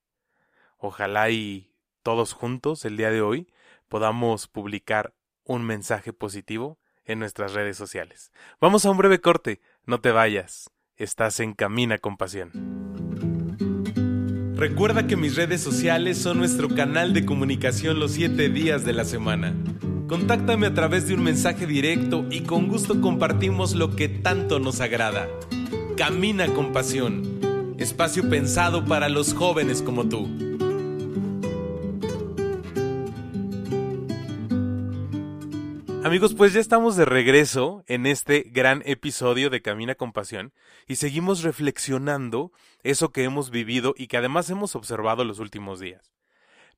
Ojalá 0.77 1.29
y 1.29 1.73
todos 2.03 2.33
juntos 2.33 2.85
el 2.85 2.97
día 2.97 3.11
de 3.11 3.21
hoy 3.21 3.51
podamos 3.87 4.47
publicar 4.47 5.13
un 5.43 5.65
mensaje 5.65 6.13
positivo 6.13 6.79
en 7.05 7.19
nuestras 7.19 7.53
redes 7.53 7.77
sociales. 7.77 8.31
Vamos 8.59 8.85
a 8.85 8.91
un 8.91 8.97
breve 8.97 9.19
corte, 9.19 9.61
no 9.85 9.99
te 10.01 10.11
vayas. 10.11 10.69
Estás 10.95 11.39
en 11.39 11.53
Camina 11.53 11.97
con 11.97 12.17
Pasión. 12.17 12.86
Recuerda 14.57 15.05
que 15.05 15.15
mis 15.15 15.35
redes 15.35 15.61
sociales 15.61 16.17
son 16.17 16.39
nuestro 16.39 16.67
canal 16.69 17.13
de 17.13 17.25
comunicación 17.25 17.99
los 17.99 18.13
7 18.13 18.49
días 18.49 18.83
de 18.83 18.91
la 18.91 19.05
semana. 19.05 19.53
Contáctame 20.07 20.65
a 20.65 20.73
través 20.73 21.07
de 21.07 21.13
un 21.13 21.21
mensaje 21.21 21.67
directo 21.67 22.25
y 22.31 22.41
con 22.41 22.67
gusto 22.67 22.99
compartimos 22.99 23.75
lo 23.75 23.95
que 23.95 24.09
tanto 24.09 24.59
nos 24.59 24.81
agrada. 24.81 25.27
Camina 25.95 26.47
con 26.47 26.73
pasión. 26.73 27.75
Espacio 27.77 28.27
pensado 28.31 28.83
para 28.85 29.09
los 29.09 29.35
jóvenes 29.35 29.83
como 29.83 30.09
tú. 30.09 30.46
Amigos, 36.07 36.35
pues 36.35 36.53
ya 36.53 36.61
estamos 36.61 36.95
de 36.95 37.03
regreso 37.03 37.83
en 37.85 38.05
este 38.05 38.43
gran 38.49 38.81
episodio 38.85 39.49
de 39.49 39.61
Camina 39.61 39.95
con 39.95 40.13
Pasión 40.13 40.53
y 40.87 40.95
seguimos 40.95 41.43
reflexionando 41.43 42.53
eso 42.81 43.11
que 43.11 43.25
hemos 43.25 43.49
vivido 43.49 43.93
y 43.97 44.07
que 44.07 44.15
además 44.15 44.49
hemos 44.49 44.77
observado 44.77 45.25
los 45.25 45.39
últimos 45.39 45.81
días. 45.81 46.13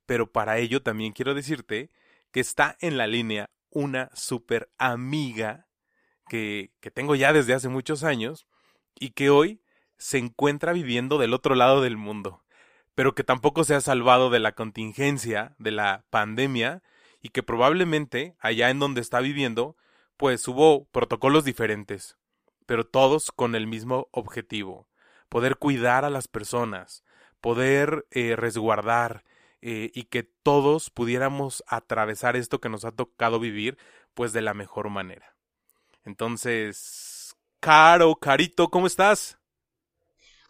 Pero 0.07 0.31
para 0.31 0.57
ello 0.57 0.81
también 0.81 1.13
quiero 1.13 1.35
decirte 1.35 1.91
que 2.31 2.39
está 2.39 2.75
en 2.81 2.97
la 2.97 3.05
línea 3.05 3.51
una 3.69 4.09
super 4.15 4.71
amiga 4.79 5.67
que, 6.27 6.71
que 6.79 6.89
tengo 6.89 7.13
ya 7.13 7.31
desde 7.31 7.53
hace 7.53 7.69
muchos 7.69 8.03
años 8.03 8.47
y 8.99 9.11
que 9.11 9.29
hoy 9.29 9.61
se 9.99 10.17
encuentra 10.17 10.73
viviendo 10.73 11.19
del 11.19 11.35
otro 11.35 11.53
lado 11.53 11.83
del 11.83 11.97
mundo, 11.97 12.41
pero 12.95 13.13
que 13.13 13.23
tampoco 13.23 13.63
se 13.63 13.75
ha 13.75 13.81
salvado 13.81 14.31
de 14.31 14.39
la 14.39 14.53
contingencia, 14.53 15.53
de 15.59 15.69
la 15.69 16.03
pandemia, 16.09 16.81
y 17.21 17.29
que 17.29 17.43
probablemente 17.43 18.35
allá 18.39 18.69
en 18.69 18.79
donde 18.79 19.01
está 19.01 19.19
viviendo, 19.19 19.75
pues 20.17 20.47
hubo 20.47 20.85
protocolos 20.85 21.45
diferentes, 21.45 22.17
pero 22.65 22.85
todos 22.85 23.31
con 23.31 23.55
el 23.55 23.67
mismo 23.67 24.07
objetivo, 24.11 24.87
poder 25.29 25.57
cuidar 25.57 26.05
a 26.05 26.09
las 26.09 26.27
personas, 26.27 27.03
poder 27.41 28.05
eh, 28.11 28.35
resguardar 28.35 29.23
eh, 29.61 29.91
y 29.93 30.03
que 30.03 30.23
todos 30.23 30.89
pudiéramos 30.89 31.63
atravesar 31.67 32.35
esto 32.35 32.59
que 32.59 32.69
nos 32.69 32.85
ha 32.85 32.91
tocado 32.91 33.39
vivir, 33.39 33.77
pues 34.13 34.33
de 34.33 34.41
la 34.41 34.53
mejor 34.53 34.89
manera. 34.89 35.35
Entonces, 36.05 37.35
Caro, 37.59 38.15
Carito, 38.15 38.69
¿cómo 38.69 38.87
estás? 38.87 39.37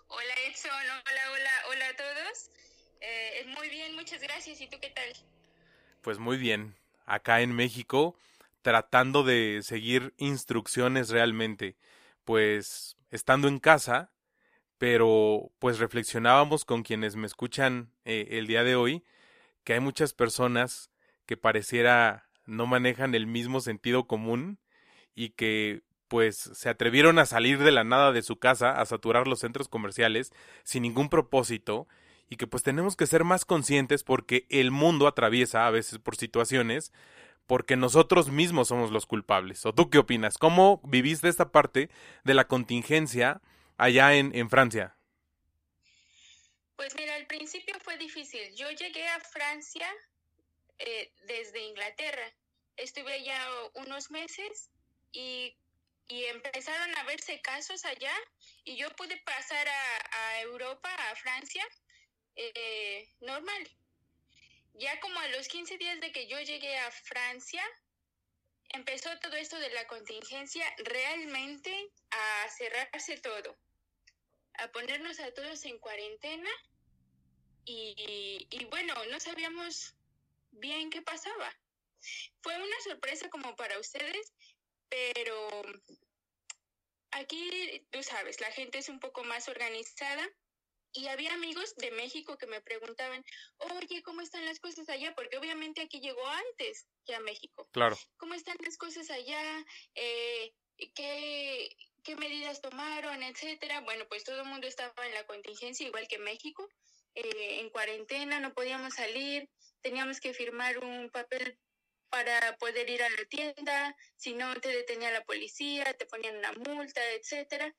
Hola 0.08 0.34
Edson, 0.48 0.72
hola, 0.72 1.32
hola, 1.34 1.52
hola 1.70 1.88
a 1.90 1.96
todos. 1.96 2.50
Eh, 3.02 3.46
muy 3.58 3.70
bien, 3.70 3.96
muchas 3.96 4.22
gracias. 4.22 4.62
¿Y 4.62 4.68
tú 4.68 4.78
qué 4.80 4.90
tal? 4.90 5.14
Pues 6.10 6.18
muy 6.18 6.38
bien, 6.38 6.74
acá 7.06 7.42
en 7.42 7.56
México, 7.56 8.16
tratando 8.64 9.22
de 9.22 9.60
seguir 9.62 10.16
instrucciones 10.18 11.10
realmente, 11.10 11.78
pues 12.24 12.98
estando 13.12 13.48
en 13.48 13.60
casa, 13.60 14.12
pero 14.80 15.52
pues 15.60 15.78
reflexionábamos 15.78 16.66
con 16.66 16.82
quienes 16.82 17.16
me 17.16 17.28
escuchan 17.28 17.92
eh, 18.06 18.30
el 18.32 18.48
día 18.48 18.64
de 18.64 18.76
hoy, 18.76 19.04
que 19.64 19.74
hay 19.74 19.82
muchas 19.82 20.16
personas 20.16 20.90
que 21.28 21.38
pareciera 21.38 22.28
no 22.48 22.66
manejan 22.66 23.14
el 23.14 23.28
mismo 23.28 23.62
sentido 23.62 24.08
común 24.08 24.58
y 25.14 25.30
que 25.34 25.84
pues 26.08 26.38
se 26.38 26.70
atrevieron 26.70 27.20
a 27.20 27.28
salir 27.28 27.60
de 27.60 27.70
la 27.70 27.84
nada 27.84 28.12
de 28.14 28.24
su 28.24 28.40
casa, 28.40 28.72
a 28.72 28.86
saturar 28.88 29.28
los 29.28 29.42
centros 29.42 29.68
comerciales 29.68 30.34
sin 30.64 30.82
ningún 30.82 31.10
propósito 31.10 31.88
y 32.30 32.38
que 32.38 32.48
pues 32.48 32.64
tenemos 32.64 32.96
que 32.96 33.08
ser 33.08 33.24
más 33.24 33.44
conscientes 33.44 34.04
porque 34.04 34.46
el 34.50 34.72
mundo 34.72 35.08
atraviesa 35.08 35.66
a 35.66 35.72
veces 35.72 36.00
por 36.00 36.16
situaciones 36.16 36.94
porque 37.48 37.76
nosotros 37.76 38.30
mismos 38.30 38.68
somos 38.68 38.92
los 38.92 39.08
culpables. 39.08 39.66
¿O 39.66 39.74
tú 39.74 39.90
qué 39.90 39.98
opinas? 39.98 40.38
¿Cómo 40.38 40.82
viviste 40.84 41.28
esta 41.28 41.52
parte 41.52 41.90
de 42.24 42.36
la 42.36 42.48
contingencia 42.48 43.42
allá 43.78 44.14
en, 44.14 44.36
en 44.36 44.52
Francia? 44.52 44.96
Pues 46.76 46.96
mira, 46.96 47.16
al 47.16 47.26
principio 47.26 47.76
fue 47.80 47.98
difícil. 47.98 48.40
Yo 48.56 48.70
llegué 48.70 49.08
a 49.08 49.20
Francia 49.20 49.88
eh, 50.78 51.12
desde 51.26 51.60
Inglaterra. 51.64 52.32
Estuve 52.78 53.12
allá 53.12 53.42
unos 53.74 54.12
meses 54.12 54.70
y, 55.12 55.58
y 56.08 56.26
empezaron 56.26 56.96
a 56.98 57.04
verse 57.06 57.42
casos 57.42 57.84
allá 57.84 58.14
y 58.64 58.78
yo 58.78 58.88
pude 58.92 59.18
pasar 59.26 59.68
a, 59.68 60.18
a 60.22 60.42
Europa, 60.42 60.90
a 61.12 61.16
Francia, 61.16 61.66
eh, 62.42 63.10
normal. 63.20 63.70
Ya 64.76 64.98
como 65.02 65.20
a 65.20 65.28
los 65.28 65.50
15 65.50 65.78
días 65.78 66.00
de 66.00 66.14
que 66.14 66.28
yo 66.28 66.40
llegué 66.40 66.78
a 66.78 66.90
Francia, 66.90 67.62
empezó 68.70 69.10
todo 69.20 69.36
esto 69.36 69.60
de 69.60 69.70
la 69.72 69.86
contingencia 69.88 70.66
realmente 70.78 71.92
a 72.12 72.50
cerrarse 72.50 73.18
todo, 73.18 73.58
a 74.54 74.72
ponernos 74.72 75.20
a 75.20 75.34
todos 75.34 75.66
en 75.66 75.80
cuarentena 75.80 76.50
y, 77.66 78.48
y 78.50 78.66
bueno, 78.66 78.94
no 79.12 79.20
sabíamos 79.20 79.96
bien 80.52 80.90
qué 80.90 81.02
pasaba. 81.02 81.54
Fue 82.42 82.56
una 82.56 82.80
sorpresa 82.86 83.30
como 83.30 83.54
para 83.58 83.78
ustedes, 83.80 84.32
pero 84.88 85.62
aquí, 87.12 87.86
tú 87.92 88.02
sabes, 88.02 88.40
la 88.40 88.52
gente 88.52 88.78
es 88.78 88.88
un 88.88 89.02
poco 89.02 89.26
más 89.26 89.50
organizada 89.50 90.26
y 91.00 91.08
había 91.08 91.34
amigos 91.34 91.76
de 91.78 91.92
México 91.92 92.38
que 92.38 92.48
me 92.48 92.62
preguntaban, 92.62 93.24
oye, 93.58 94.04
¿cómo 94.04 94.22
están 94.22 94.46
las 94.46 94.60
cosas 94.60 94.90
allá? 94.90 95.14
Porque 95.16 95.38
obviamente 95.38 95.82
aquí 95.82 96.00
llegó 96.02 96.26
antes 96.28 96.88
que 97.06 97.16
a 97.16 97.20
México. 97.22 97.70
Claro. 97.72 97.98
¿Cómo 98.18 98.34
están 98.34 98.58
las 98.64 98.78
cosas 98.78 99.10
allá? 99.10 99.42
Eh, 99.96 100.54
¿qué, 100.94 101.70
¿Qué 102.04 102.16
medidas 102.16 102.62
tomaron? 102.62 103.24
Etcétera. 103.24 103.82
Bueno, 103.82 104.06
pues 104.10 104.24
todo 104.26 104.42
el 104.42 104.48
mundo 104.48 104.68
estaba 104.68 105.08
en 105.08 105.14
la 105.14 105.26
contingencia, 105.26 105.88
igual 105.88 106.08
que 106.08 106.20
México, 106.20 106.68
eh, 107.16 107.60
en 107.62 107.70
cuarentena, 107.70 108.40
no 108.40 108.54
podíamos 108.54 108.96
salir, 108.96 109.50
teníamos 109.82 110.20
que 110.20 110.34
firmar 110.34 110.80
un 110.80 111.10
papel 111.10 111.58
para 112.10 112.58
poder 112.58 112.90
ir 112.90 113.04
a 113.04 113.10
la 113.10 113.26
tienda, 113.26 113.96
si 114.18 114.34
no 114.34 114.54
te 114.60 114.70
detenía 114.70 115.12
la 115.12 115.24
policía, 115.24 115.94
te 115.94 116.08
ponían 116.08 116.38
una 116.38 116.52
multa, 116.54 117.02
etcétera. 117.12 117.74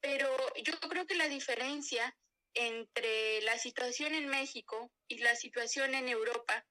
Pero 0.00 0.28
yo 0.62 0.78
creo 0.80 1.06
que 1.06 1.14
la 1.14 1.28
diferencia 1.28 2.14
entre 2.54 3.42
la 3.42 3.58
situación 3.58 4.14
en 4.14 4.26
México 4.26 4.90
y 5.08 5.18
la 5.18 5.34
situación 5.36 5.94
en 5.94 6.08
Europa 6.08 6.64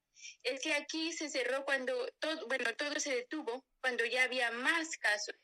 es 0.43 0.61
que 0.61 0.73
aquí 0.73 1.13
se 1.13 1.29
cerró 1.29 1.63
cuando 1.65 2.07
todo, 2.19 2.47
bueno, 2.47 2.73
todo 2.75 2.99
se 2.99 3.15
detuvo 3.15 3.65
cuando 3.81 4.05
ya 4.05 4.23
había 4.23 4.51
más 4.51 4.97
casos, 4.97 5.35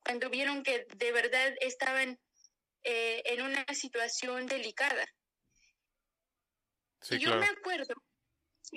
cuando 0.00 0.30
vieron 0.30 0.62
que 0.62 0.86
de 0.96 1.12
verdad 1.12 1.54
estaban 1.60 2.18
eh, 2.84 3.22
en 3.26 3.42
una 3.42 3.64
situación 3.74 4.46
delicada. 4.46 5.06
Sí, 7.00 7.16
y 7.16 7.18
yo 7.18 7.28
claro. 7.28 7.40
me 7.40 7.46
acuerdo 7.48 7.94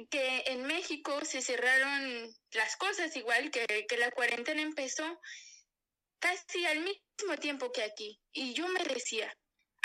que 0.10 0.44
en 0.48 0.64
México 0.64 1.24
se 1.24 1.42
cerraron 1.42 2.30
las 2.52 2.76
cosas 2.76 3.16
igual, 3.16 3.50
que, 3.52 3.86
que 3.88 3.98
la 3.98 4.12
cuarentena 4.12 4.62
empezó 4.62 5.20
casi 6.20 6.66
al 6.66 6.80
mismo 6.80 7.38
tiempo 7.40 7.72
que 7.72 7.84
aquí. 7.84 8.20
Y 8.32 8.54
yo 8.54 8.68
me 8.68 8.84
decía, 8.84 9.34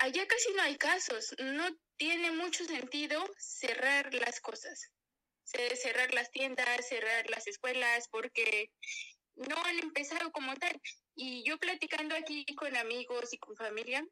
allá 0.00 0.26
casi 0.26 0.52
no 0.54 0.62
hay 0.62 0.76
casos, 0.78 1.34
no 1.38 1.68
tiene 1.98 2.30
mucho 2.32 2.64
sentido 2.64 3.22
cerrar 3.38 4.12
las 4.14 4.40
cosas, 4.40 4.90
Ce- 5.44 5.76
cerrar 5.76 6.14
las 6.14 6.30
tiendas, 6.30 6.88
cerrar 6.88 7.28
las 7.28 7.46
escuelas, 7.46 8.08
porque 8.08 8.72
no 9.34 9.56
han 9.64 9.78
empezado 9.78 10.32
como 10.32 10.54
tal. 10.56 10.80
Y 11.14 11.44
yo 11.46 11.58
platicando 11.58 12.14
aquí 12.16 12.46
con 12.54 12.74
amigos 12.76 13.32
y 13.32 13.38
con 13.38 13.54
familia, 13.56 14.02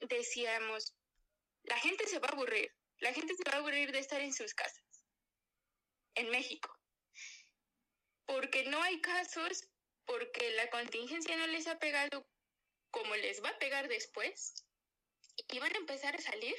decíamos, 0.00 0.94
la 1.64 1.78
gente 1.78 2.06
se 2.06 2.18
va 2.20 2.28
a 2.28 2.32
aburrir, 2.32 2.72
la 3.00 3.12
gente 3.12 3.34
se 3.34 3.44
va 3.50 3.56
a 3.56 3.60
aburrir 3.60 3.92
de 3.92 3.98
estar 3.98 4.22
en 4.22 4.32
sus 4.32 4.54
casas, 4.54 5.04
en 6.14 6.30
México, 6.30 6.74
porque 8.26 8.64
no 8.64 8.82
hay 8.82 9.00
casos 9.02 9.68
porque 10.06 10.50
la 10.52 10.70
contingencia 10.70 11.36
no 11.36 11.46
les 11.48 11.66
ha 11.66 11.78
pegado 11.78 12.26
como 12.90 13.14
les 13.16 13.42
va 13.42 13.50
a 13.50 13.58
pegar 13.58 13.88
después 13.88 14.54
y 15.48 15.58
van 15.58 15.74
a 15.74 15.78
empezar 15.78 16.14
a 16.14 16.18
salir 16.18 16.54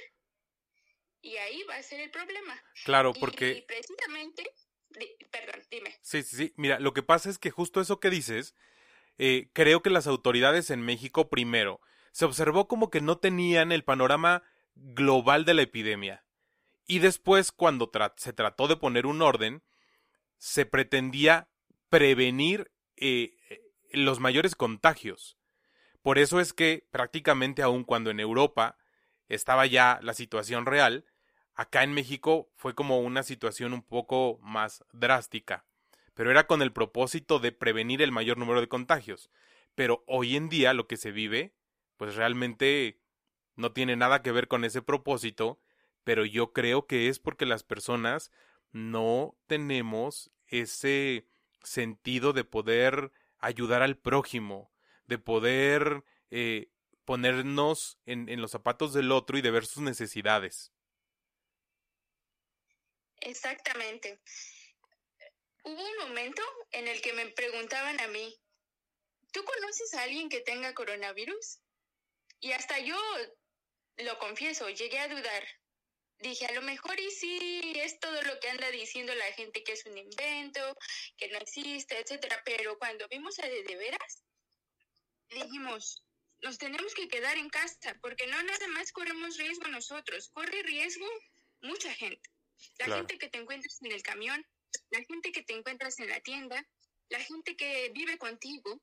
y 1.21 1.37
ahí 1.37 1.63
va 1.63 1.75
a 1.77 1.83
ser 1.83 1.99
el 2.01 2.11
problema. 2.11 2.61
Claro, 2.83 3.13
porque... 3.13 3.51
y 3.57 3.61
precisamente, 3.63 4.43
di- 4.89 5.15
perdón, 5.31 5.61
dime. 5.71 5.97
Sí, 6.01 6.21
sí, 6.23 6.35
sí. 6.35 6.53
Mira, 6.55 6.79
lo 6.79 6.93
que 6.93 7.03
pasa 7.03 7.29
es 7.29 7.39
que 7.39 7.49
justo 7.51 7.81
eso 7.81 7.99
que 7.99 8.09
dices, 8.11 8.53
eh, 9.17 9.49
creo 9.53 9.81
que 9.81 9.89
las 9.89 10.07
autoridades 10.07 10.69
en 10.69 10.81
México 10.81 11.29
primero 11.29 11.81
se 12.11 12.25
observó 12.25 12.67
como 12.67 12.89
que 12.89 13.01
no 13.01 13.17
tenían 13.17 13.71
el 13.71 13.83
panorama 13.83 14.43
global 14.75 15.45
de 15.45 15.53
la 15.55 15.63
epidemia. 15.63 16.23
Y 16.85 16.99
después, 16.99 17.51
cuando 17.51 17.91
tra- 17.91 18.13
se 18.17 18.31
trató 18.33 18.67
de 18.67 18.77
poner 18.77 19.05
un 19.07 19.21
orden, 19.23 19.63
se 20.37 20.65
pretendía 20.65 21.49
prevenir 21.89 22.71
eh, 22.97 23.35
eh, 23.49 23.61
los 23.91 24.19
mayores 24.19 24.53
contagios. 24.55 25.34
Por 26.05 26.19
eso 26.19 26.39
es 26.39 26.53
que 26.53 26.87
prácticamente 26.91 27.63
aun 27.63 27.83
cuando 27.83 28.11
en 28.11 28.19
Europa 28.19 28.77
estaba 29.27 29.65
ya 29.65 29.99
la 30.03 30.13
situación 30.13 30.67
real, 30.67 31.03
acá 31.55 31.81
en 31.81 31.93
México 31.93 32.51
fue 32.53 32.75
como 32.75 32.99
una 32.99 33.23
situación 33.23 33.73
un 33.73 33.81
poco 33.81 34.37
más 34.43 34.85
drástica, 34.93 35.65
pero 36.13 36.29
era 36.29 36.45
con 36.45 36.61
el 36.61 36.71
propósito 36.71 37.39
de 37.39 37.51
prevenir 37.51 38.03
el 38.03 38.11
mayor 38.11 38.37
número 38.37 38.61
de 38.61 38.67
contagios. 38.67 39.31
Pero 39.73 40.03
hoy 40.05 40.35
en 40.35 40.47
día 40.47 40.75
lo 40.75 40.85
que 40.85 40.97
se 40.97 41.11
vive, 41.11 41.55
pues 41.97 42.13
realmente 42.13 43.01
no 43.55 43.71
tiene 43.71 43.95
nada 43.95 44.21
que 44.21 44.31
ver 44.31 44.47
con 44.47 44.63
ese 44.63 44.83
propósito, 44.83 45.59
pero 46.03 46.23
yo 46.23 46.53
creo 46.53 46.85
que 46.85 47.07
es 47.07 47.17
porque 47.17 47.47
las 47.47 47.63
personas 47.63 48.31
no 48.71 49.35
tenemos 49.47 50.29
ese 50.45 51.27
sentido 51.63 52.31
de 52.31 52.43
poder 52.43 53.11
ayudar 53.39 53.81
al 53.81 53.97
prójimo, 53.97 54.71
de 55.07 55.17
poder 55.17 56.03
eh, 56.31 56.71
ponernos 57.05 57.97
en, 58.05 58.29
en 58.29 58.41
los 58.41 58.51
zapatos 58.51 58.93
del 58.93 59.11
otro 59.11 59.37
y 59.37 59.41
de 59.41 59.51
ver 59.51 59.65
sus 59.65 59.83
necesidades. 59.83 60.71
Exactamente. 63.21 64.19
Hubo 65.63 65.83
un 65.83 65.97
momento 66.07 66.43
en 66.71 66.87
el 66.87 67.01
que 67.01 67.13
me 67.13 67.25
preguntaban 67.27 67.99
a 67.99 68.07
mí, 68.07 68.39
¿tú 69.31 69.43
conoces 69.43 69.93
a 69.95 70.03
alguien 70.03 70.29
que 70.29 70.41
tenga 70.41 70.75
coronavirus? 70.75 71.59
Y 72.39 72.51
hasta 72.51 72.77
yo, 72.79 72.99
lo 73.97 74.19
confieso, 74.19 74.69
llegué 74.69 74.99
a 74.99 75.07
dudar. 75.07 75.47
Dije, 76.19 76.45
a 76.45 76.53
lo 76.53 76.61
mejor 76.61 76.99
y 76.99 77.09
sí 77.11 77.73
es 77.77 77.99
todo 77.99 78.21
lo 78.21 78.39
que 78.39 78.49
anda 78.49 78.69
diciendo 78.69 79.13
la 79.15 79.31
gente 79.33 79.63
que 79.63 79.73
es 79.73 79.85
un 79.85 79.97
invento, 79.97 80.77
que 81.17 81.29
no 81.29 81.39
existe, 81.39 81.99
etcétera. 81.99 82.41
Pero 82.45 82.77
cuando 82.77 83.07
vimos 83.07 83.39
a 83.39 83.47
de, 83.47 83.63
de 83.63 83.75
veras, 83.75 84.23
dijimos, 85.29 86.03
nos 86.41 86.57
tenemos 86.57 86.93
que 86.93 87.07
quedar 87.07 87.37
en 87.37 87.49
casa, 87.49 87.97
porque 88.01 88.27
no 88.27 88.41
nada 88.43 88.67
más 88.69 88.91
corremos 88.91 89.37
riesgo 89.37 89.67
nosotros, 89.67 90.29
corre 90.29 90.61
riesgo 90.63 91.07
mucha 91.61 91.93
gente. 91.93 92.29
La 92.79 92.85
Claro. 92.85 93.01
gente 93.01 93.17
que 93.17 93.29
te 93.29 93.37
encuentras 93.39 93.81
en 93.81 93.91
el 93.91 94.03
camión, 94.03 94.45
la 94.91 95.03
gente 95.03 95.31
que 95.31 95.43
te 95.43 95.53
encuentras 95.53 95.99
en 95.99 96.09
la 96.09 96.19
tienda, 96.21 96.65
la 97.09 97.19
gente 97.19 97.55
que 97.55 97.91
vive 97.93 98.17
contigo. 98.17 98.81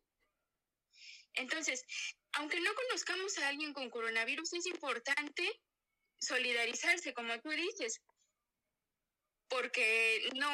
Entonces, 1.35 1.85
aunque 2.33 2.61
no 2.61 2.75
conozcamos 2.75 3.39
a 3.39 3.49
alguien 3.49 3.73
con 3.73 3.91
coronavirus, 3.91 4.53
es 4.53 4.67
importante 4.67 5.61
solidarizarse, 6.21 7.15
como 7.15 7.39
tú 7.41 7.51
dices, 7.51 8.01
porque 9.49 10.31
no 10.35 10.51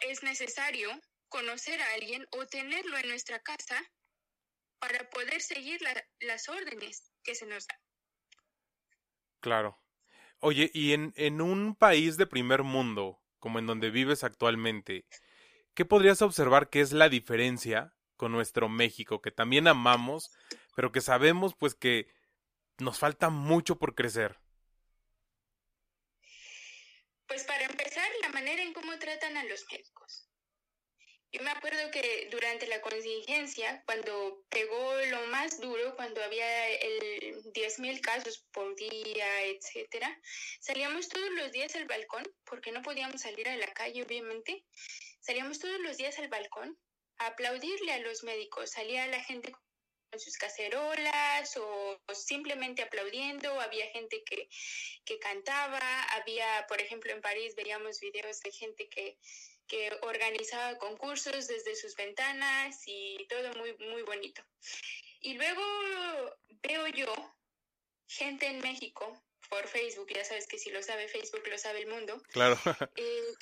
es 0.00 0.22
necesario 0.22 0.98
conocer 1.28 1.80
a 1.80 1.92
alguien 1.94 2.26
o 2.32 2.46
tenerlo 2.46 2.96
en 2.98 3.08
nuestra 3.08 3.40
casa 3.40 3.82
para 4.80 5.08
poder 5.10 5.40
seguir 5.40 5.80
la- 5.82 6.04
las 6.20 6.48
órdenes 6.48 7.12
que 7.22 7.34
se 7.36 7.46
nos 7.46 7.66
dan. 7.68 7.78
Claro. 9.40 9.78
Oye, 10.40 10.70
y 10.74 10.92
en, 10.94 11.12
en 11.16 11.40
un 11.42 11.76
país 11.76 12.16
de 12.18 12.26
primer 12.26 12.62
mundo, 12.64 13.20
como 13.40 13.58
en 13.58 13.66
donde 13.66 13.90
vives 13.90 14.24
actualmente, 14.24 15.06
¿qué 15.74 15.84
podrías 15.86 16.22
observar 16.22 16.70
que 16.70 16.80
es 16.82 16.92
la 16.92 17.08
diferencia 17.10 17.94
con 18.16 18.32
nuestro 18.32 18.68
México, 18.70 19.22
que 19.22 19.32
también 19.32 19.68
amamos, 19.68 20.30
pero 20.76 20.92
que 20.92 21.02
sabemos 21.02 21.54
pues 21.58 21.74
que 21.74 22.08
nos 22.78 22.98
falta 22.98 23.30
mucho 23.30 23.78
por 23.78 23.94
crecer? 23.96 24.40
Pues 27.26 27.44
para 27.44 27.64
empezar, 27.64 28.08
la 28.22 28.28
manera 28.28 28.62
en 28.62 28.74
cómo 28.74 28.98
tratan 28.98 29.36
a 29.38 29.44
los 29.44 29.64
médicos. 29.72 30.29
Yo 31.32 31.42
me 31.42 31.50
acuerdo 31.50 31.90
que 31.92 32.28
durante 32.30 32.66
la 32.66 32.80
contingencia, 32.80 33.82
cuando 33.86 34.44
pegó 34.48 34.96
lo 35.10 35.26
más 35.28 35.60
duro, 35.60 35.94
cuando 35.94 36.22
había 36.24 36.70
el 36.70 37.40
10.000 37.52 38.00
casos 38.00 38.44
por 38.52 38.74
día, 38.74 39.44
etcétera, 39.44 40.20
salíamos 40.60 41.08
todos 41.08 41.30
los 41.30 41.52
días 41.52 41.76
al 41.76 41.86
balcón, 41.86 42.24
porque 42.44 42.72
no 42.72 42.82
podíamos 42.82 43.20
salir 43.20 43.48
a 43.48 43.56
la 43.56 43.72
calle, 43.72 44.02
obviamente. 44.02 44.64
Salíamos 45.20 45.60
todos 45.60 45.78
los 45.80 45.96
días 45.96 46.18
al 46.18 46.28
balcón 46.28 46.76
a 47.18 47.26
aplaudirle 47.28 47.92
a 47.92 47.98
los 47.98 48.24
médicos. 48.24 48.70
Salía 48.70 49.06
la 49.06 49.22
gente 49.22 49.52
con 49.52 50.18
sus 50.18 50.36
cacerolas 50.36 51.56
o, 51.58 52.00
o 52.08 52.14
simplemente 52.14 52.82
aplaudiendo. 52.82 53.60
Había 53.60 53.86
gente 53.90 54.24
que 54.24 54.48
que 55.10 55.18
cantaba, 55.18 56.02
había, 56.14 56.66
por 56.68 56.80
ejemplo, 56.80 57.12
en 57.12 57.20
París 57.20 57.54
veíamos 57.56 57.98
videos 57.98 58.40
de 58.40 58.52
gente 58.52 58.88
que, 58.88 59.18
que 59.70 59.88
organizaba 60.02 60.76
concursos 60.78 61.46
desde 61.46 61.76
sus 61.76 61.94
ventanas 61.94 62.82
y 62.86 63.24
todo 63.28 63.52
muy, 63.54 63.76
muy 63.78 64.02
bonito. 64.02 64.42
Y 65.20 65.34
luego 65.34 65.62
veo 66.62 66.88
yo 66.88 67.14
gente 68.08 68.46
en 68.48 68.58
México 68.58 69.22
por 69.48 69.68
Facebook, 69.68 70.08
ya 70.12 70.24
sabes 70.24 70.48
que 70.48 70.58
si 70.58 70.70
lo 70.70 70.82
sabe 70.82 71.06
Facebook, 71.06 71.46
lo 71.46 71.56
sabe 71.56 71.82
el 71.82 71.86
mundo, 71.86 72.20
Claro. 72.32 72.58
eh, 72.96 73.34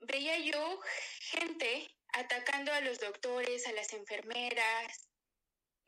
veía 0.00 0.38
yo 0.38 0.80
gente 1.20 1.94
atacando 2.14 2.72
a 2.72 2.80
los 2.80 2.98
doctores, 2.98 3.66
a 3.66 3.72
las 3.72 3.92
enfermeras, 3.92 5.08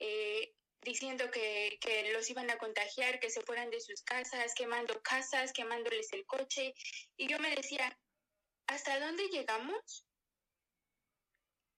eh, 0.01 0.53
diciendo 0.83 1.31
que, 1.31 1.79
que 1.81 2.12
los 2.12 2.29
iban 2.29 2.51
a 2.51 2.59
contagiar, 2.59 3.21
que 3.21 3.31
se 3.31 3.40
fueran 3.40 3.71
de 3.71 3.81
sus 3.81 4.03
casas, 4.03 4.53
quemando 4.55 5.01
casas, 5.01 5.55
quemándoles 5.55 6.12
el 6.12 6.27
coche. 6.27 6.75
Y 7.16 7.27
yo 7.27 7.38
me 7.38 7.55
decía, 7.55 7.99
¿hasta 8.69 9.01
dónde 9.01 9.29
llegamos? 9.29 10.07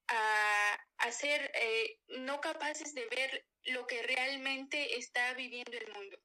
A, 0.09 0.77
ser 1.13 1.51
eh, 1.55 1.99
no 2.21 2.41
capaces 2.41 2.95
de 2.95 3.05
ver 3.07 3.45
lo 3.65 3.87
que 3.87 4.01
realmente 4.03 4.97
está 4.97 5.35
viviendo 5.35 5.77
el 5.77 5.93
mundo. 5.93 6.19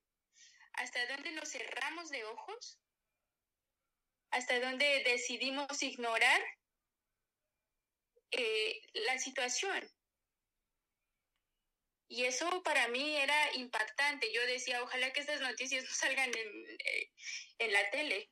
¿Hasta 0.74 1.06
dónde 1.08 1.32
nos 1.32 1.50
cerramos 1.50 2.10
de 2.10 2.24
ojos? 2.24 2.80
¿Hasta 4.30 4.60
dónde 4.60 5.04
decidimos 5.06 5.82
ignorar 5.82 6.42
eh, 8.32 8.82
la 8.94 9.18
situación? 9.18 9.90
Y 12.08 12.26
eso 12.26 12.62
para 12.64 12.88
mí 12.90 13.18
era 13.18 13.56
impactante. 13.56 14.32
Yo 14.32 14.46
decía, 14.46 14.84
ojalá 14.84 15.12
que 15.14 15.22
estas 15.22 15.42
noticias 15.42 15.84
no 15.84 15.90
salgan 15.90 16.30
en, 16.30 16.78
eh, 16.80 17.12
en 17.58 17.74
la 17.74 17.90
tele. 17.90 18.30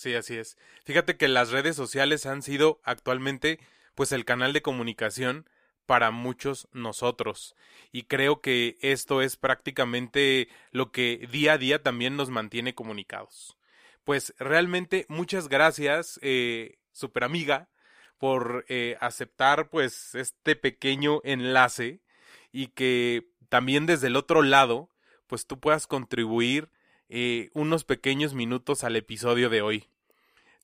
Sí, 0.00 0.14
así 0.14 0.38
es. 0.38 0.56
Fíjate 0.86 1.18
que 1.18 1.28
las 1.28 1.50
redes 1.50 1.76
sociales 1.76 2.24
han 2.24 2.40
sido 2.40 2.80
actualmente 2.84 3.60
pues 3.94 4.12
el 4.12 4.24
canal 4.24 4.54
de 4.54 4.62
comunicación 4.62 5.46
para 5.84 6.10
muchos 6.10 6.68
nosotros. 6.72 7.54
Y 7.92 8.04
creo 8.04 8.40
que 8.40 8.78
esto 8.80 9.20
es 9.20 9.36
prácticamente 9.36 10.48
lo 10.70 10.90
que 10.90 11.28
día 11.30 11.52
a 11.52 11.58
día 11.58 11.82
también 11.82 12.16
nos 12.16 12.30
mantiene 12.30 12.74
comunicados. 12.74 13.58
Pues 14.02 14.32
realmente 14.38 15.04
muchas 15.10 15.48
gracias, 15.48 16.18
eh, 16.22 16.78
super 16.92 17.22
amiga, 17.22 17.68
por 18.16 18.64
eh, 18.68 18.96
aceptar 19.02 19.68
pues 19.68 20.14
este 20.14 20.56
pequeño 20.56 21.20
enlace 21.24 22.00
y 22.52 22.68
que 22.68 23.28
también 23.50 23.84
desde 23.84 24.06
el 24.06 24.16
otro 24.16 24.40
lado 24.40 24.88
pues 25.26 25.46
tú 25.46 25.60
puedas 25.60 25.86
contribuir 25.86 26.70
eh, 27.10 27.50
unos 27.54 27.82
pequeños 27.82 28.34
minutos 28.34 28.84
al 28.84 28.94
episodio 28.94 29.50
de 29.50 29.62
hoy. 29.62 29.88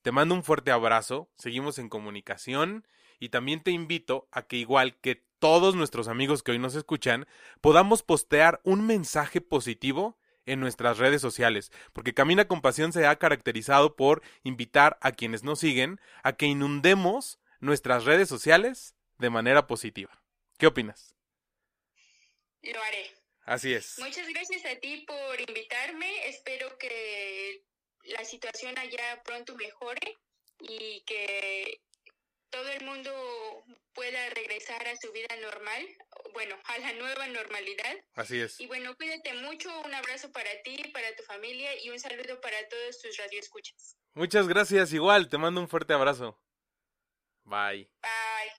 Te 0.03 0.13
mando 0.13 0.35
un 0.35 0.45
fuerte 0.45 0.71
abrazo, 0.71 1.29
seguimos 1.35 1.79
en 1.81 1.89
comunicación 1.89 2.87
y 3.19 3.31
también 3.31 3.63
te 3.63 3.73
invito 3.73 4.29
a 4.31 4.43
que 4.43 4.57
igual 4.57 4.95
que 5.01 5.25
todos 5.41 5.75
nuestros 5.75 6.07
amigos 6.07 6.45
que 6.45 6.53
hoy 6.53 6.61
nos 6.61 6.77
escuchan, 6.77 7.27
podamos 7.61 8.05
postear 8.05 8.61
un 8.63 8.87
mensaje 8.87 9.41
positivo 9.41 10.17
en 10.47 10.61
nuestras 10.61 10.99
redes 10.99 11.21
sociales, 11.21 11.73
porque 11.93 12.15
Camina 12.15 12.47
con 12.47 12.63
Pasión 12.63 12.93
se 12.93 13.07
ha 13.07 13.17
caracterizado 13.17 13.97
por 13.97 14.23
invitar 14.45 14.97
a 15.01 15.11
quienes 15.11 15.43
nos 15.43 15.59
siguen 15.59 16.01
a 16.23 16.35
que 16.35 16.47
inundemos 16.47 17.41
nuestras 17.59 18.05
redes 18.05 18.29
sociales 18.29 18.95
de 19.19 19.31
manera 19.31 19.67
positiva. 19.67 20.23
¿Qué 20.59 20.69
opinas? 20.69 21.17
Lo 22.63 22.81
haré. 22.83 23.16
Así 23.47 23.73
es. 23.73 23.99
Muchas 24.01 24.29
gracias 24.29 24.65
a 24.65 24.75
ti 24.81 25.05
por 25.07 25.41
invitarme. 25.41 26.29
Espero 26.29 26.77
que 26.79 27.63
la 28.03 28.25
situación 28.25 28.77
allá 28.77 29.23
pronto 29.25 29.55
mejore 29.55 30.19
y 30.59 31.03
que 31.07 31.81
todo 32.51 32.69
el 32.71 32.85
mundo 32.85 33.13
pueda 33.95 34.31
regresar 34.31 34.87
a 34.89 34.97
su 34.97 35.13
vida 35.13 35.29
normal, 35.41 35.87
bueno, 36.33 36.57
a 36.65 36.79
la 36.79 36.93
nueva 36.95 37.29
normalidad. 37.29 37.97
Así 38.15 38.41
es. 38.41 38.61
Y 38.61 38.67
bueno, 38.67 38.97
cuídate 38.97 39.33
mucho, 39.35 39.71
un 39.83 39.95
abrazo 39.95 40.33
para 40.33 40.51
ti, 40.63 40.77
para 40.93 41.15
tu 41.15 41.23
familia 41.23 41.71
y 41.83 41.91
un 41.91 42.01
saludo 42.01 42.41
para 42.41 42.57
todos 42.69 43.01
tus 43.01 43.17
radioescuchas. 43.17 43.97
Muchas 44.15 44.49
gracias, 44.49 44.93
igual, 44.93 45.29
te 45.29 45.39
mando 45.39 45.61
un 45.61 45.69
fuerte 45.69 45.93
abrazo. 45.93 46.41
Bye. 47.45 47.89
Bye. 48.03 48.53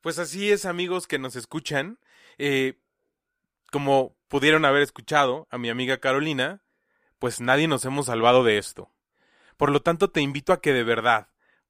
Pues 0.00 0.18
así 0.18 0.50
es, 0.50 0.64
amigos 0.64 1.06
que 1.06 1.18
nos 1.18 1.36
escuchan. 1.36 2.00
Eh, 2.38 2.80
como 3.76 4.16
pudieron 4.28 4.64
haber 4.64 4.80
escuchado 4.80 5.46
a 5.50 5.58
mi 5.58 5.68
amiga 5.68 5.98
Carolina, 5.98 6.62
pues 7.18 7.42
nadie 7.42 7.68
nos 7.68 7.84
hemos 7.84 8.06
salvado 8.06 8.42
de 8.42 8.56
esto. 8.56 8.90
Por 9.58 9.70
lo 9.70 9.82
tanto, 9.82 10.08
te 10.08 10.22
invito 10.22 10.54
a 10.54 10.62
que 10.62 10.72
de 10.72 10.82
verdad 10.82 11.28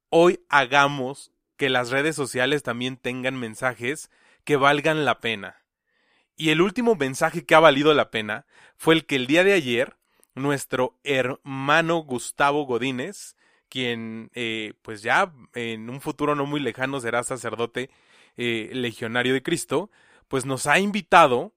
hoy 0.08 0.38
hagamos 0.48 1.32
que 1.56 1.68
las 1.68 1.90
redes 1.90 2.14
sociales 2.14 2.62
también 2.62 2.96
tengan 2.96 3.34
mensajes 3.34 4.08
que 4.44 4.54
valgan 4.54 5.04
la 5.04 5.18
pena. 5.18 5.64
Y 6.36 6.50
el 6.50 6.60
último 6.60 6.94
mensaje 6.94 7.44
que 7.44 7.56
ha 7.56 7.58
valido 7.58 7.92
la 7.92 8.12
pena 8.12 8.46
fue 8.76 8.94
el 8.94 9.04
que 9.04 9.16
el 9.16 9.26
día 9.26 9.42
de 9.42 9.54
ayer 9.54 9.96
nuestro 10.36 11.00
hermano 11.02 12.04
Gustavo 12.04 12.66
Godínez, 12.66 13.34
quien 13.68 14.30
eh, 14.32 14.74
pues 14.82 15.02
ya 15.02 15.32
en 15.54 15.90
un 15.90 16.00
futuro 16.00 16.36
no 16.36 16.46
muy 16.46 16.60
lejano 16.60 17.00
será 17.00 17.24
sacerdote 17.24 17.90
eh, 18.36 18.70
legionario 18.74 19.34
de 19.34 19.42
Cristo, 19.42 19.90
pues 20.28 20.46
nos 20.46 20.68
ha 20.68 20.78
invitado 20.78 21.55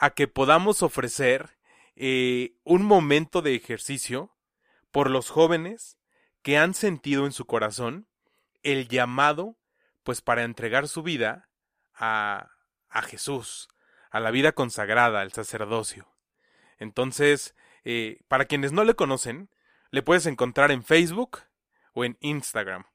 a 0.00 0.10
que 0.10 0.26
podamos 0.26 0.82
ofrecer 0.82 1.58
eh, 1.94 2.54
un 2.64 2.82
momento 2.82 3.42
de 3.42 3.54
ejercicio 3.54 4.34
por 4.90 5.10
los 5.10 5.28
jóvenes 5.28 5.98
que 6.40 6.56
han 6.56 6.72
sentido 6.72 7.26
en 7.26 7.32
su 7.32 7.44
corazón 7.44 8.08
el 8.62 8.88
llamado 8.88 9.58
pues 10.02 10.22
para 10.22 10.44
entregar 10.44 10.88
su 10.88 11.02
vida 11.02 11.50
a, 11.92 12.48
a 12.88 13.02
Jesús, 13.02 13.68
a 14.10 14.20
la 14.20 14.30
vida 14.30 14.52
consagrada, 14.52 15.20
al 15.20 15.32
sacerdocio. 15.32 16.08
Entonces, 16.78 17.54
eh, 17.84 18.22
para 18.26 18.46
quienes 18.46 18.72
no 18.72 18.84
le 18.84 18.94
conocen, 18.94 19.50
le 19.90 20.02
puedes 20.02 20.24
encontrar 20.24 20.70
en 20.70 20.82
Facebook 20.82 21.40
o 21.92 22.06
en 22.06 22.16
Instagram. 22.20 22.86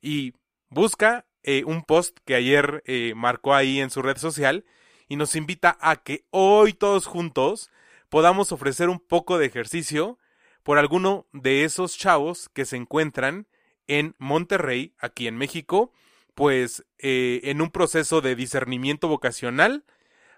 Y 0.00 0.34
busca 0.68 1.26
eh, 1.44 1.62
un 1.64 1.84
post 1.84 2.18
que 2.24 2.34
ayer 2.34 2.82
marcó 3.14 3.54
ahí 3.54 3.80
en 3.80 3.90
su 3.90 4.02
red 4.02 4.16
social 4.16 4.64
y 5.10 5.16
nos 5.16 5.34
invita 5.34 5.76
a 5.80 5.96
que 5.96 6.24
hoy 6.30 6.72
todos 6.72 7.06
juntos 7.06 7.68
podamos 8.08 8.52
ofrecer 8.52 8.88
un 8.88 9.00
poco 9.00 9.38
de 9.38 9.46
ejercicio 9.46 10.18
por 10.62 10.78
alguno 10.78 11.26
de 11.32 11.64
esos 11.64 11.98
chavos 11.98 12.48
que 12.48 12.64
se 12.64 12.76
encuentran 12.76 13.48
en 13.88 14.14
Monterrey, 14.18 14.94
aquí 15.00 15.26
en 15.26 15.36
México, 15.36 15.92
pues 16.36 16.86
eh, 16.98 17.40
en 17.42 17.60
un 17.60 17.70
proceso 17.70 18.20
de 18.20 18.36
discernimiento 18.36 19.08
vocacional 19.08 19.84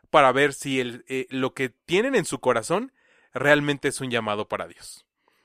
para 0.09 0.33
ver 0.33 0.55
si 0.55 0.81
el, 0.81 1.05
eh, 1.07 1.27
lo 1.29 1.53
que 1.53 1.69
tienen 1.69 2.15
en 2.15 2.25
su 2.25 2.41
corazón 2.41 2.93
realmente 3.35 3.89
es 3.89 4.01
un 4.01 4.11
llamado 4.11 4.49
para 4.49 4.69
Dios. 4.69 5.05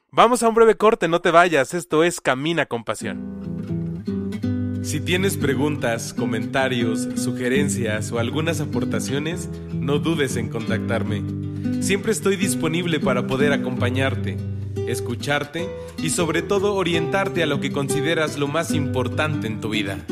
Vamos 0.09 0.41
a 0.41 0.47
un 0.47 0.55
breve 0.55 0.77
corte, 0.77 1.09
no 1.09 1.19
te 1.19 1.31
vayas, 1.31 1.73
esto 1.73 2.05
es 2.05 2.21
Camina 2.21 2.65
con 2.65 2.85
Pasión. 2.85 3.56
Si 4.87 5.01
tienes 5.01 5.35
preguntas, 5.35 6.13
comentarios, 6.13 7.09
sugerencias 7.17 8.09
o 8.13 8.19
algunas 8.19 8.61
aportaciones, 8.61 9.49
no 9.73 9.99
dudes 9.99 10.37
en 10.37 10.47
contactarme. 10.47 11.23
Siempre 11.83 12.13
estoy 12.13 12.37
disponible 12.37 13.01
para 13.01 13.27
poder 13.27 13.51
acompañarte, 13.51 14.37
escucharte 14.87 15.67
y 15.97 16.11
sobre 16.11 16.41
todo 16.41 16.73
orientarte 16.73 17.43
a 17.43 17.47
lo 17.47 17.59
que 17.59 17.73
consideras 17.73 18.37
lo 18.37 18.47
más 18.47 18.71
importante 18.71 19.47
en 19.47 19.59
tu 19.59 19.71
vida. 19.71 20.05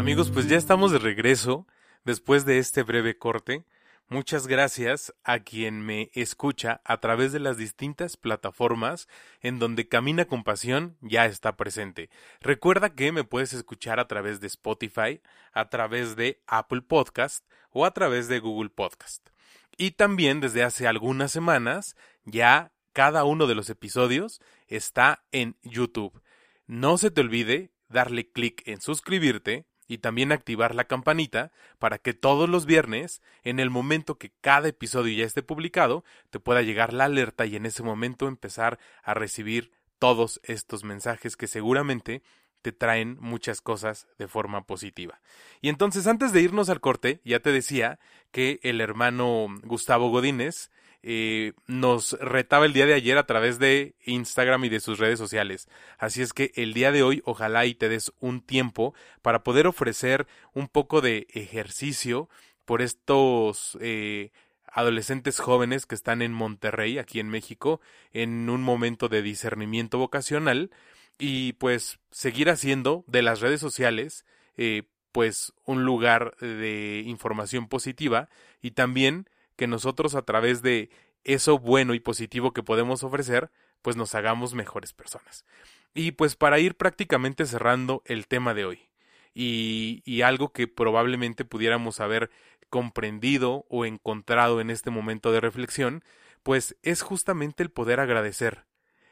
Amigos, 0.00 0.32
pues 0.32 0.48
ya 0.48 0.56
estamos 0.56 0.90
de 0.90 0.98
regreso 0.98 1.64
después 2.04 2.44
de 2.44 2.58
este 2.58 2.82
breve 2.82 3.18
corte. 3.18 3.64
Muchas 4.12 4.48
gracias 4.48 5.14
a 5.22 5.38
quien 5.38 5.82
me 5.82 6.10
escucha 6.14 6.80
a 6.84 6.98
través 6.98 7.30
de 7.30 7.38
las 7.38 7.56
distintas 7.56 8.16
plataformas 8.16 9.06
en 9.40 9.60
donde 9.60 9.86
Camina 9.86 10.24
con 10.24 10.42
Pasión 10.42 10.96
ya 11.00 11.26
está 11.26 11.56
presente. 11.56 12.10
Recuerda 12.40 12.92
que 12.92 13.12
me 13.12 13.22
puedes 13.22 13.52
escuchar 13.52 14.00
a 14.00 14.08
través 14.08 14.40
de 14.40 14.48
Spotify, 14.48 15.20
a 15.52 15.68
través 15.68 16.16
de 16.16 16.42
Apple 16.48 16.82
Podcast 16.82 17.46
o 17.70 17.86
a 17.86 17.92
través 17.92 18.26
de 18.26 18.40
Google 18.40 18.70
Podcast. 18.70 19.28
Y 19.76 19.92
también 19.92 20.40
desde 20.40 20.64
hace 20.64 20.88
algunas 20.88 21.30
semanas 21.30 21.94
ya 22.24 22.72
cada 22.92 23.22
uno 23.22 23.46
de 23.46 23.54
los 23.54 23.70
episodios 23.70 24.40
está 24.66 25.22
en 25.30 25.56
YouTube. 25.62 26.20
No 26.66 26.98
se 26.98 27.12
te 27.12 27.20
olvide 27.20 27.70
darle 27.88 28.28
clic 28.28 28.64
en 28.66 28.80
suscribirte 28.80 29.69
y 29.90 29.98
también 29.98 30.30
activar 30.30 30.76
la 30.76 30.84
campanita 30.84 31.50
para 31.80 31.98
que 31.98 32.14
todos 32.14 32.48
los 32.48 32.64
viernes, 32.64 33.20
en 33.42 33.58
el 33.58 33.70
momento 33.70 34.18
que 34.18 34.30
cada 34.40 34.68
episodio 34.68 35.18
ya 35.18 35.24
esté 35.24 35.42
publicado, 35.42 36.04
te 36.30 36.38
pueda 36.38 36.62
llegar 36.62 36.92
la 36.92 37.06
alerta 37.06 37.44
y 37.44 37.56
en 37.56 37.66
ese 37.66 37.82
momento 37.82 38.28
empezar 38.28 38.78
a 39.02 39.14
recibir 39.14 39.72
todos 39.98 40.40
estos 40.44 40.84
mensajes 40.84 41.36
que 41.36 41.48
seguramente 41.48 42.22
te 42.62 42.70
traen 42.70 43.16
muchas 43.20 43.60
cosas 43.60 44.06
de 44.16 44.28
forma 44.28 44.64
positiva. 44.64 45.20
Y 45.60 45.70
entonces, 45.70 46.06
antes 46.06 46.32
de 46.32 46.40
irnos 46.40 46.68
al 46.68 46.80
corte, 46.80 47.20
ya 47.24 47.40
te 47.40 47.50
decía 47.50 47.98
que 48.30 48.60
el 48.62 48.80
hermano 48.80 49.48
Gustavo 49.64 50.08
Godínez 50.10 50.70
eh, 51.02 51.52
nos 51.66 52.12
retaba 52.20 52.66
el 52.66 52.72
día 52.72 52.86
de 52.86 52.94
ayer 52.94 53.16
a 53.16 53.26
través 53.26 53.58
de 53.58 53.94
Instagram 54.04 54.64
y 54.64 54.68
de 54.68 54.80
sus 54.80 54.98
redes 54.98 55.18
sociales. 55.18 55.68
Así 55.98 56.20
es 56.22 56.32
que 56.32 56.52
el 56.54 56.74
día 56.74 56.92
de 56.92 57.02
hoy 57.02 57.22
ojalá 57.24 57.64
y 57.66 57.74
te 57.74 57.88
des 57.88 58.12
un 58.20 58.40
tiempo 58.40 58.94
para 59.22 59.42
poder 59.42 59.66
ofrecer 59.66 60.26
un 60.52 60.68
poco 60.68 61.00
de 61.00 61.26
ejercicio 61.32 62.28
por 62.64 62.82
estos 62.82 63.78
eh, 63.80 64.30
adolescentes 64.66 65.40
jóvenes 65.40 65.86
que 65.86 65.94
están 65.94 66.22
en 66.22 66.32
Monterrey, 66.32 66.98
aquí 66.98 67.18
en 67.18 67.28
México, 67.28 67.80
en 68.12 68.48
un 68.50 68.62
momento 68.62 69.08
de 69.08 69.22
discernimiento 69.22 69.98
vocacional 69.98 70.70
y 71.18 71.54
pues 71.54 71.98
seguir 72.10 72.50
haciendo 72.50 73.04
de 73.06 73.22
las 73.22 73.40
redes 73.40 73.60
sociales 73.60 74.24
eh, 74.56 74.82
pues 75.12 75.52
un 75.64 75.84
lugar 75.84 76.36
de 76.38 77.02
información 77.06 77.68
positiva 77.68 78.28
y 78.62 78.72
también 78.72 79.28
que 79.60 79.66
nosotros 79.66 80.14
a 80.14 80.22
través 80.22 80.62
de 80.62 80.88
eso 81.22 81.58
bueno 81.58 81.92
y 81.92 82.00
positivo 82.00 82.54
que 82.54 82.62
podemos 82.62 83.04
ofrecer, 83.04 83.50
pues 83.82 83.94
nos 83.94 84.14
hagamos 84.14 84.54
mejores 84.54 84.94
personas. 84.94 85.44
Y 85.92 86.12
pues 86.12 86.34
para 86.34 86.58
ir 86.60 86.76
prácticamente 86.76 87.44
cerrando 87.44 88.00
el 88.06 88.26
tema 88.26 88.54
de 88.54 88.64
hoy, 88.64 88.88
y, 89.34 90.22
algo 90.22 90.54
que 90.54 90.66
probablemente 90.66 91.44
pudiéramos 91.44 92.00
haber 92.00 92.30
comprendido 92.70 93.66
o 93.68 93.84
encontrado 93.84 94.62
en 94.62 94.70
este 94.70 94.88
momento 94.88 95.30
de 95.30 95.40
reflexión, 95.40 96.04
pues 96.42 96.74
es 96.80 97.02
justamente 97.02 97.62
el 97.62 97.70
poder 97.70 98.00
agradecer, 98.00 98.64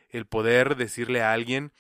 el 0.09 0.25
poder 0.25 0.77
decirle 0.77 1.21
a 1.21 1.35
alguien 1.35 1.75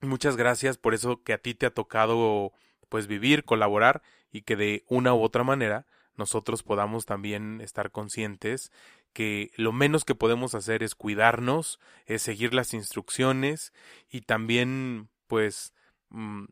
muchas 0.00 0.38
gracias 0.38 0.78
por 0.78 0.94
eso 0.94 1.22
que 1.22 1.34
a 1.34 1.38
ti 1.38 1.52
te 1.52 1.66
ha 1.66 1.74
tocado 1.74 2.54
pues 2.88 3.06
vivir, 3.06 3.44
colaborar 3.44 4.00
y 4.30 4.42
que 4.42 4.56
de 4.56 4.82
una 4.88 5.12
u 5.12 5.20
otra 5.22 5.44
manera 5.44 5.86
nosotros 6.16 6.62
podamos 6.62 7.06
también 7.06 7.60
estar 7.60 7.90
conscientes 7.90 8.70
que 9.12 9.50
lo 9.56 9.72
menos 9.72 10.04
que 10.04 10.14
podemos 10.14 10.54
hacer 10.54 10.82
es 10.82 10.94
cuidarnos, 10.94 11.78
es 12.06 12.22
seguir 12.22 12.54
las 12.54 12.74
instrucciones 12.74 13.72
y 14.10 14.22
también 14.22 15.08
pues 15.26 15.74
mm, 16.08 16.44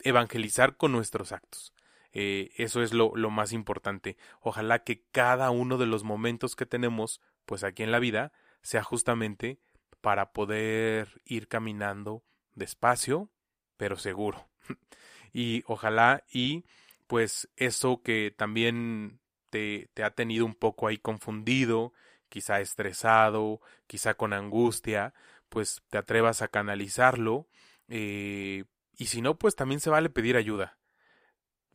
evangelizar 0.00 0.76
con 0.76 0.92
nuestros 0.92 1.32
actos. 1.32 1.72
Eh, 2.12 2.52
eso 2.56 2.82
es 2.82 2.94
lo, 2.94 3.14
lo 3.14 3.30
más 3.30 3.52
importante. 3.52 4.16
Ojalá 4.40 4.84
que 4.84 5.04
cada 5.12 5.50
uno 5.50 5.78
de 5.78 5.86
los 5.86 6.04
momentos 6.04 6.56
que 6.56 6.66
tenemos 6.66 7.20
pues 7.44 7.64
aquí 7.64 7.82
en 7.82 7.92
la 7.92 7.98
vida 7.98 8.32
sea 8.62 8.82
justamente 8.82 9.60
para 10.00 10.32
poder 10.32 11.20
ir 11.24 11.48
caminando 11.48 12.24
despacio, 12.54 13.30
pero 13.76 13.96
seguro. 13.96 14.48
y 15.32 15.62
ojalá 15.66 16.24
y 16.32 16.64
pues 17.06 17.48
eso 17.56 18.02
que 18.02 18.34
también 18.36 19.20
te, 19.50 19.90
te 19.94 20.04
ha 20.04 20.10
tenido 20.10 20.44
un 20.44 20.54
poco 20.54 20.88
ahí 20.88 20.98
confundido, 20.98 21.92
quizá 22.28 22.60
estresado, 22.60 23.60
quizá 23.86 24.14
con 24.14 24.32
angustia, 24.32 25.14
pues 25.48 25.82
te 25.90 25.98
atrevas 25.98 26.42
a 26.42 26.48
canalizarlo. 26.48 27.48
Eh, 27.88 28.64
y 28.96 29.06
si 29.06 29.22
no, 29.22 29.38
pues 29.38 29.56
también 29.56 29.80
se 29.80 29.90
vale 29.90 30.10
pedir 30.10 30.36
ayuda. 30.36 30.78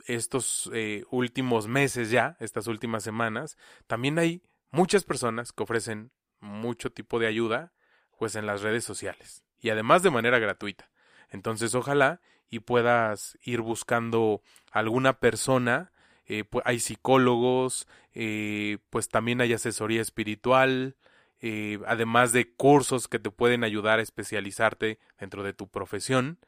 Estos 0.06 0.70
eh, 0.74 1.04
últimos 1.10 1.68
meses 1.68 2.10
ya, 2.10 2.36
estas 2.40 2.66
últimas 2.66 3.04
semanas, 3.04 3.56
también 3.86 4.18
hay 4.18 4.42
muchas 4.70 5.04
personas 5.04 5.52
que 5.52 5.62
ofrecen 5.62 6.10
mucho 6.40 6.90
tipo 6.90 7.18
de 7.18 7.28
ayuda, 7.28 7.72
pues 8.18 8.34
en 8.34 8.46
las 8.46 8.62
redes 8.62 8.84
sociales. 8.84 9.44
Y 9.60 9.70
además 9.70 10.02
de 10.02 10.10
manera 10.10 10.38
gratuita. 10.38 10.90
Entonces, 11.30 11.74
ojalá 11.74 12.20
y 12.52 12.60
puedas 12.60 13.38
ir 13.42 13.62
buscando 13.62 14.42
alguna 14.70 15.18
persona. 15.18 15.90
Eh, 16.26 16.44
hay 16.66 16.80
psicólogos, 16.80 17.88
eh, 18.12 18.76
pues 18.90 19.08
también 19.08 19.40
hay 19.40 19.54
asesoría 19.54 20.02
espiritual, 20.02 20.96
eh, 21.40 21.78
además 21.86 22.32
de 22.32 22.52
cursos 22.52 23.08
que 23.08 23.18
te 23.18 23.30
pueden 23.30 23.64
ayudar 23.64 24.00
a 24.00 24.02
especializarte 24.02 24.98
dentro 25.18 25.42
de 25.42 25.54
tu 25.54 25.68
profesión. 25.68 26.38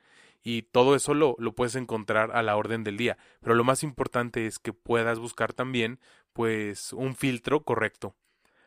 Y 0.43 0.63
todo 0.63 0.95
eso 0.95 1.15
lo, 1.15 1.37
lo 1.39 1.55
puedes 1.55 1.75
encontrar 1.75 2.33
a 2.37 2.43
la 2.43 2.57
orden 2.57 2.85
del 2.85 2.99
día. 2.99 3.17
Pero 3.41 3.55
lo 3.55 3.65
más 3.65 3.83
importante 3.83 4.47
es 4.47 4.59
que 4.59 4.75
puedas 4.75 5.19
buscar 5.19 5.55
también, 5.55 6.01
pues, 6.35 6.93
un 6.93 7.17
filtro 7.17 7.65
correcto 7.65 8.15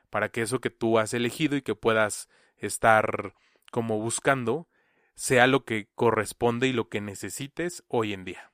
para 0.09 0.29
que 0.29 0.41
eso 0.41 0.59
que 0.59 0.71
tú 0.71 0.97
has 0.97 1.13
elegido 1.13 1.55
y 1.55 1.61
que 1.61 1.75
puedas 1.75 2.29
estar 2.57 3.35
como 3.71 3.99
buscando 3.99 4.67
sea 5.17 5.47
lo 5.47 5.65
que 5.65 5.89
corresponde 5.95 6.67
y 6.67 6.73
lo 6.73 6.89
que 6.89 7.01
necesites 7.01 7.83
hoy 7.87 8.13
en 8.13 8.23
día. 8.23 8.51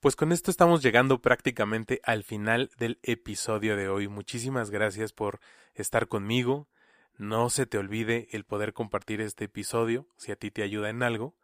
Pues 0.00 0.14
con 0.14 0.30
esto 0.30 0.50
estamos 0.50 0.82
llegando 0.82 1.22
prácticamente 1.22 2.02
al 2.04 2.22
final 2.22 2.70
del 2.78 2.98
episodio 3.02 3.76
de 3.76 3.88
hoy. 3.88 4.06
Muchísimas 4.06 4.70
gracias 4.70 5.14
por 5.14 5.40
estar 5.74 6.06
conmigo. 6.06 6.68
No 7.16 7.48
se 7.48 7.64
te 7.64 7.78
olvide 7.78 8.28
el 8.32 8.44
poder 8.44 8.74
compartir 8.74 9.22
este 9.22 9.46
episodio 9.46 10.06
si 10.18 10.32
a 10.32 10.36
ti 10.36 10.50
te 10.50 10.62
ayuda 10.62 10.90
en 10.90 11.02
algo 11.02 11.34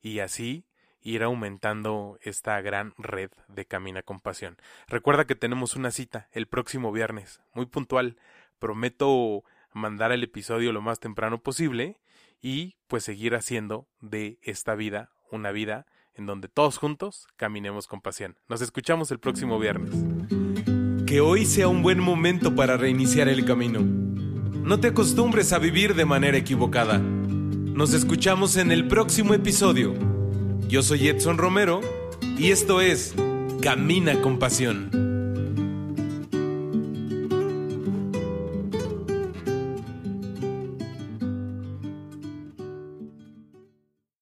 y 0.00 0.20
así 0.20 0.66
ir 1.00 1.24
aumentando 1.24 2.16
esta 2.22 2.60
gran 2.60 2.94
red 2.98 3.32
de 3.48 3.66
Camina 3.66 4.02
con 4.02 4.20
Pasión. 4.20 4.56
Recuerda 4.86 5.26
que 5.26 5.34
tenemos 5.34 5.74
una 5.74 5.90
cita 5.90 6.28
el 6.30 6.46
próximo 6.46 6.92
viernes, 6.92 7.40
muy 7.54 7.66
puntual. 7.66 8.18
Prometo 8.60 9.42
mandar 9.72 10.12
el 10.12 10.22
episodio 10.22 10.72
lo 10.72 10.80
más 10.80 11.00
temprano 11.00 11.42
posible 11.42 11.98
y 12.40 12.76
pues 12.86 13.04
seguir 13.04 13.34
haciendo 13.34 13.88
de 14.00 14.38
esta 14.42 14.74
vida 14.74 15.10
una 15.30 15.50
vida 15.50 15.86
en 16.14 16.26
donde 16.26 16.48
todos 16.48 16.78
juntos 16.78 17.26
caminemos 17.36 17.86
con 17.86 18.00
pasión. 18.00 18.38
Nos 18.48 18.62
escuchamos 18.62 19.10
el 19.10 19.18
próximo 19.18 19.58
viernes. 19.58 19.94
Que 21.06 21.20
hoy 21.20 21.44
sea 21.44 21.68
un 21.68 21.82
buen 21.82 22.00
momento 22.00 22.54
para 22.54 22.76
reiniciar 22.76 23.28
el 23.28 23.44
camino. 23.44 23.80
No 23.80 24.80
te 24.80 24.88
acostumbres 24.88 25.52
a 25.52 25.58
vivir 25.58 25.94
de 25.94 26.04
manera 26.04 26.38
equivocada. 26.38 26.98
Nos 26.98 27.92
escuchamos 27.92 28.56
en 28.56 28.72
el 28.72 28.88
próximo 28.88 29.34
episodio. 29.34 29.94
Yo 30.68 30.82
soy 30.82 31.08
Edson 31.08 31.38
Romero 31.38 31.80
y 32.38 32.50
esto 32.50 32.80
es 32.80 33.14
Camina 33.60 34.20
con 34.22 34.38
Pasión. 34.38 35.05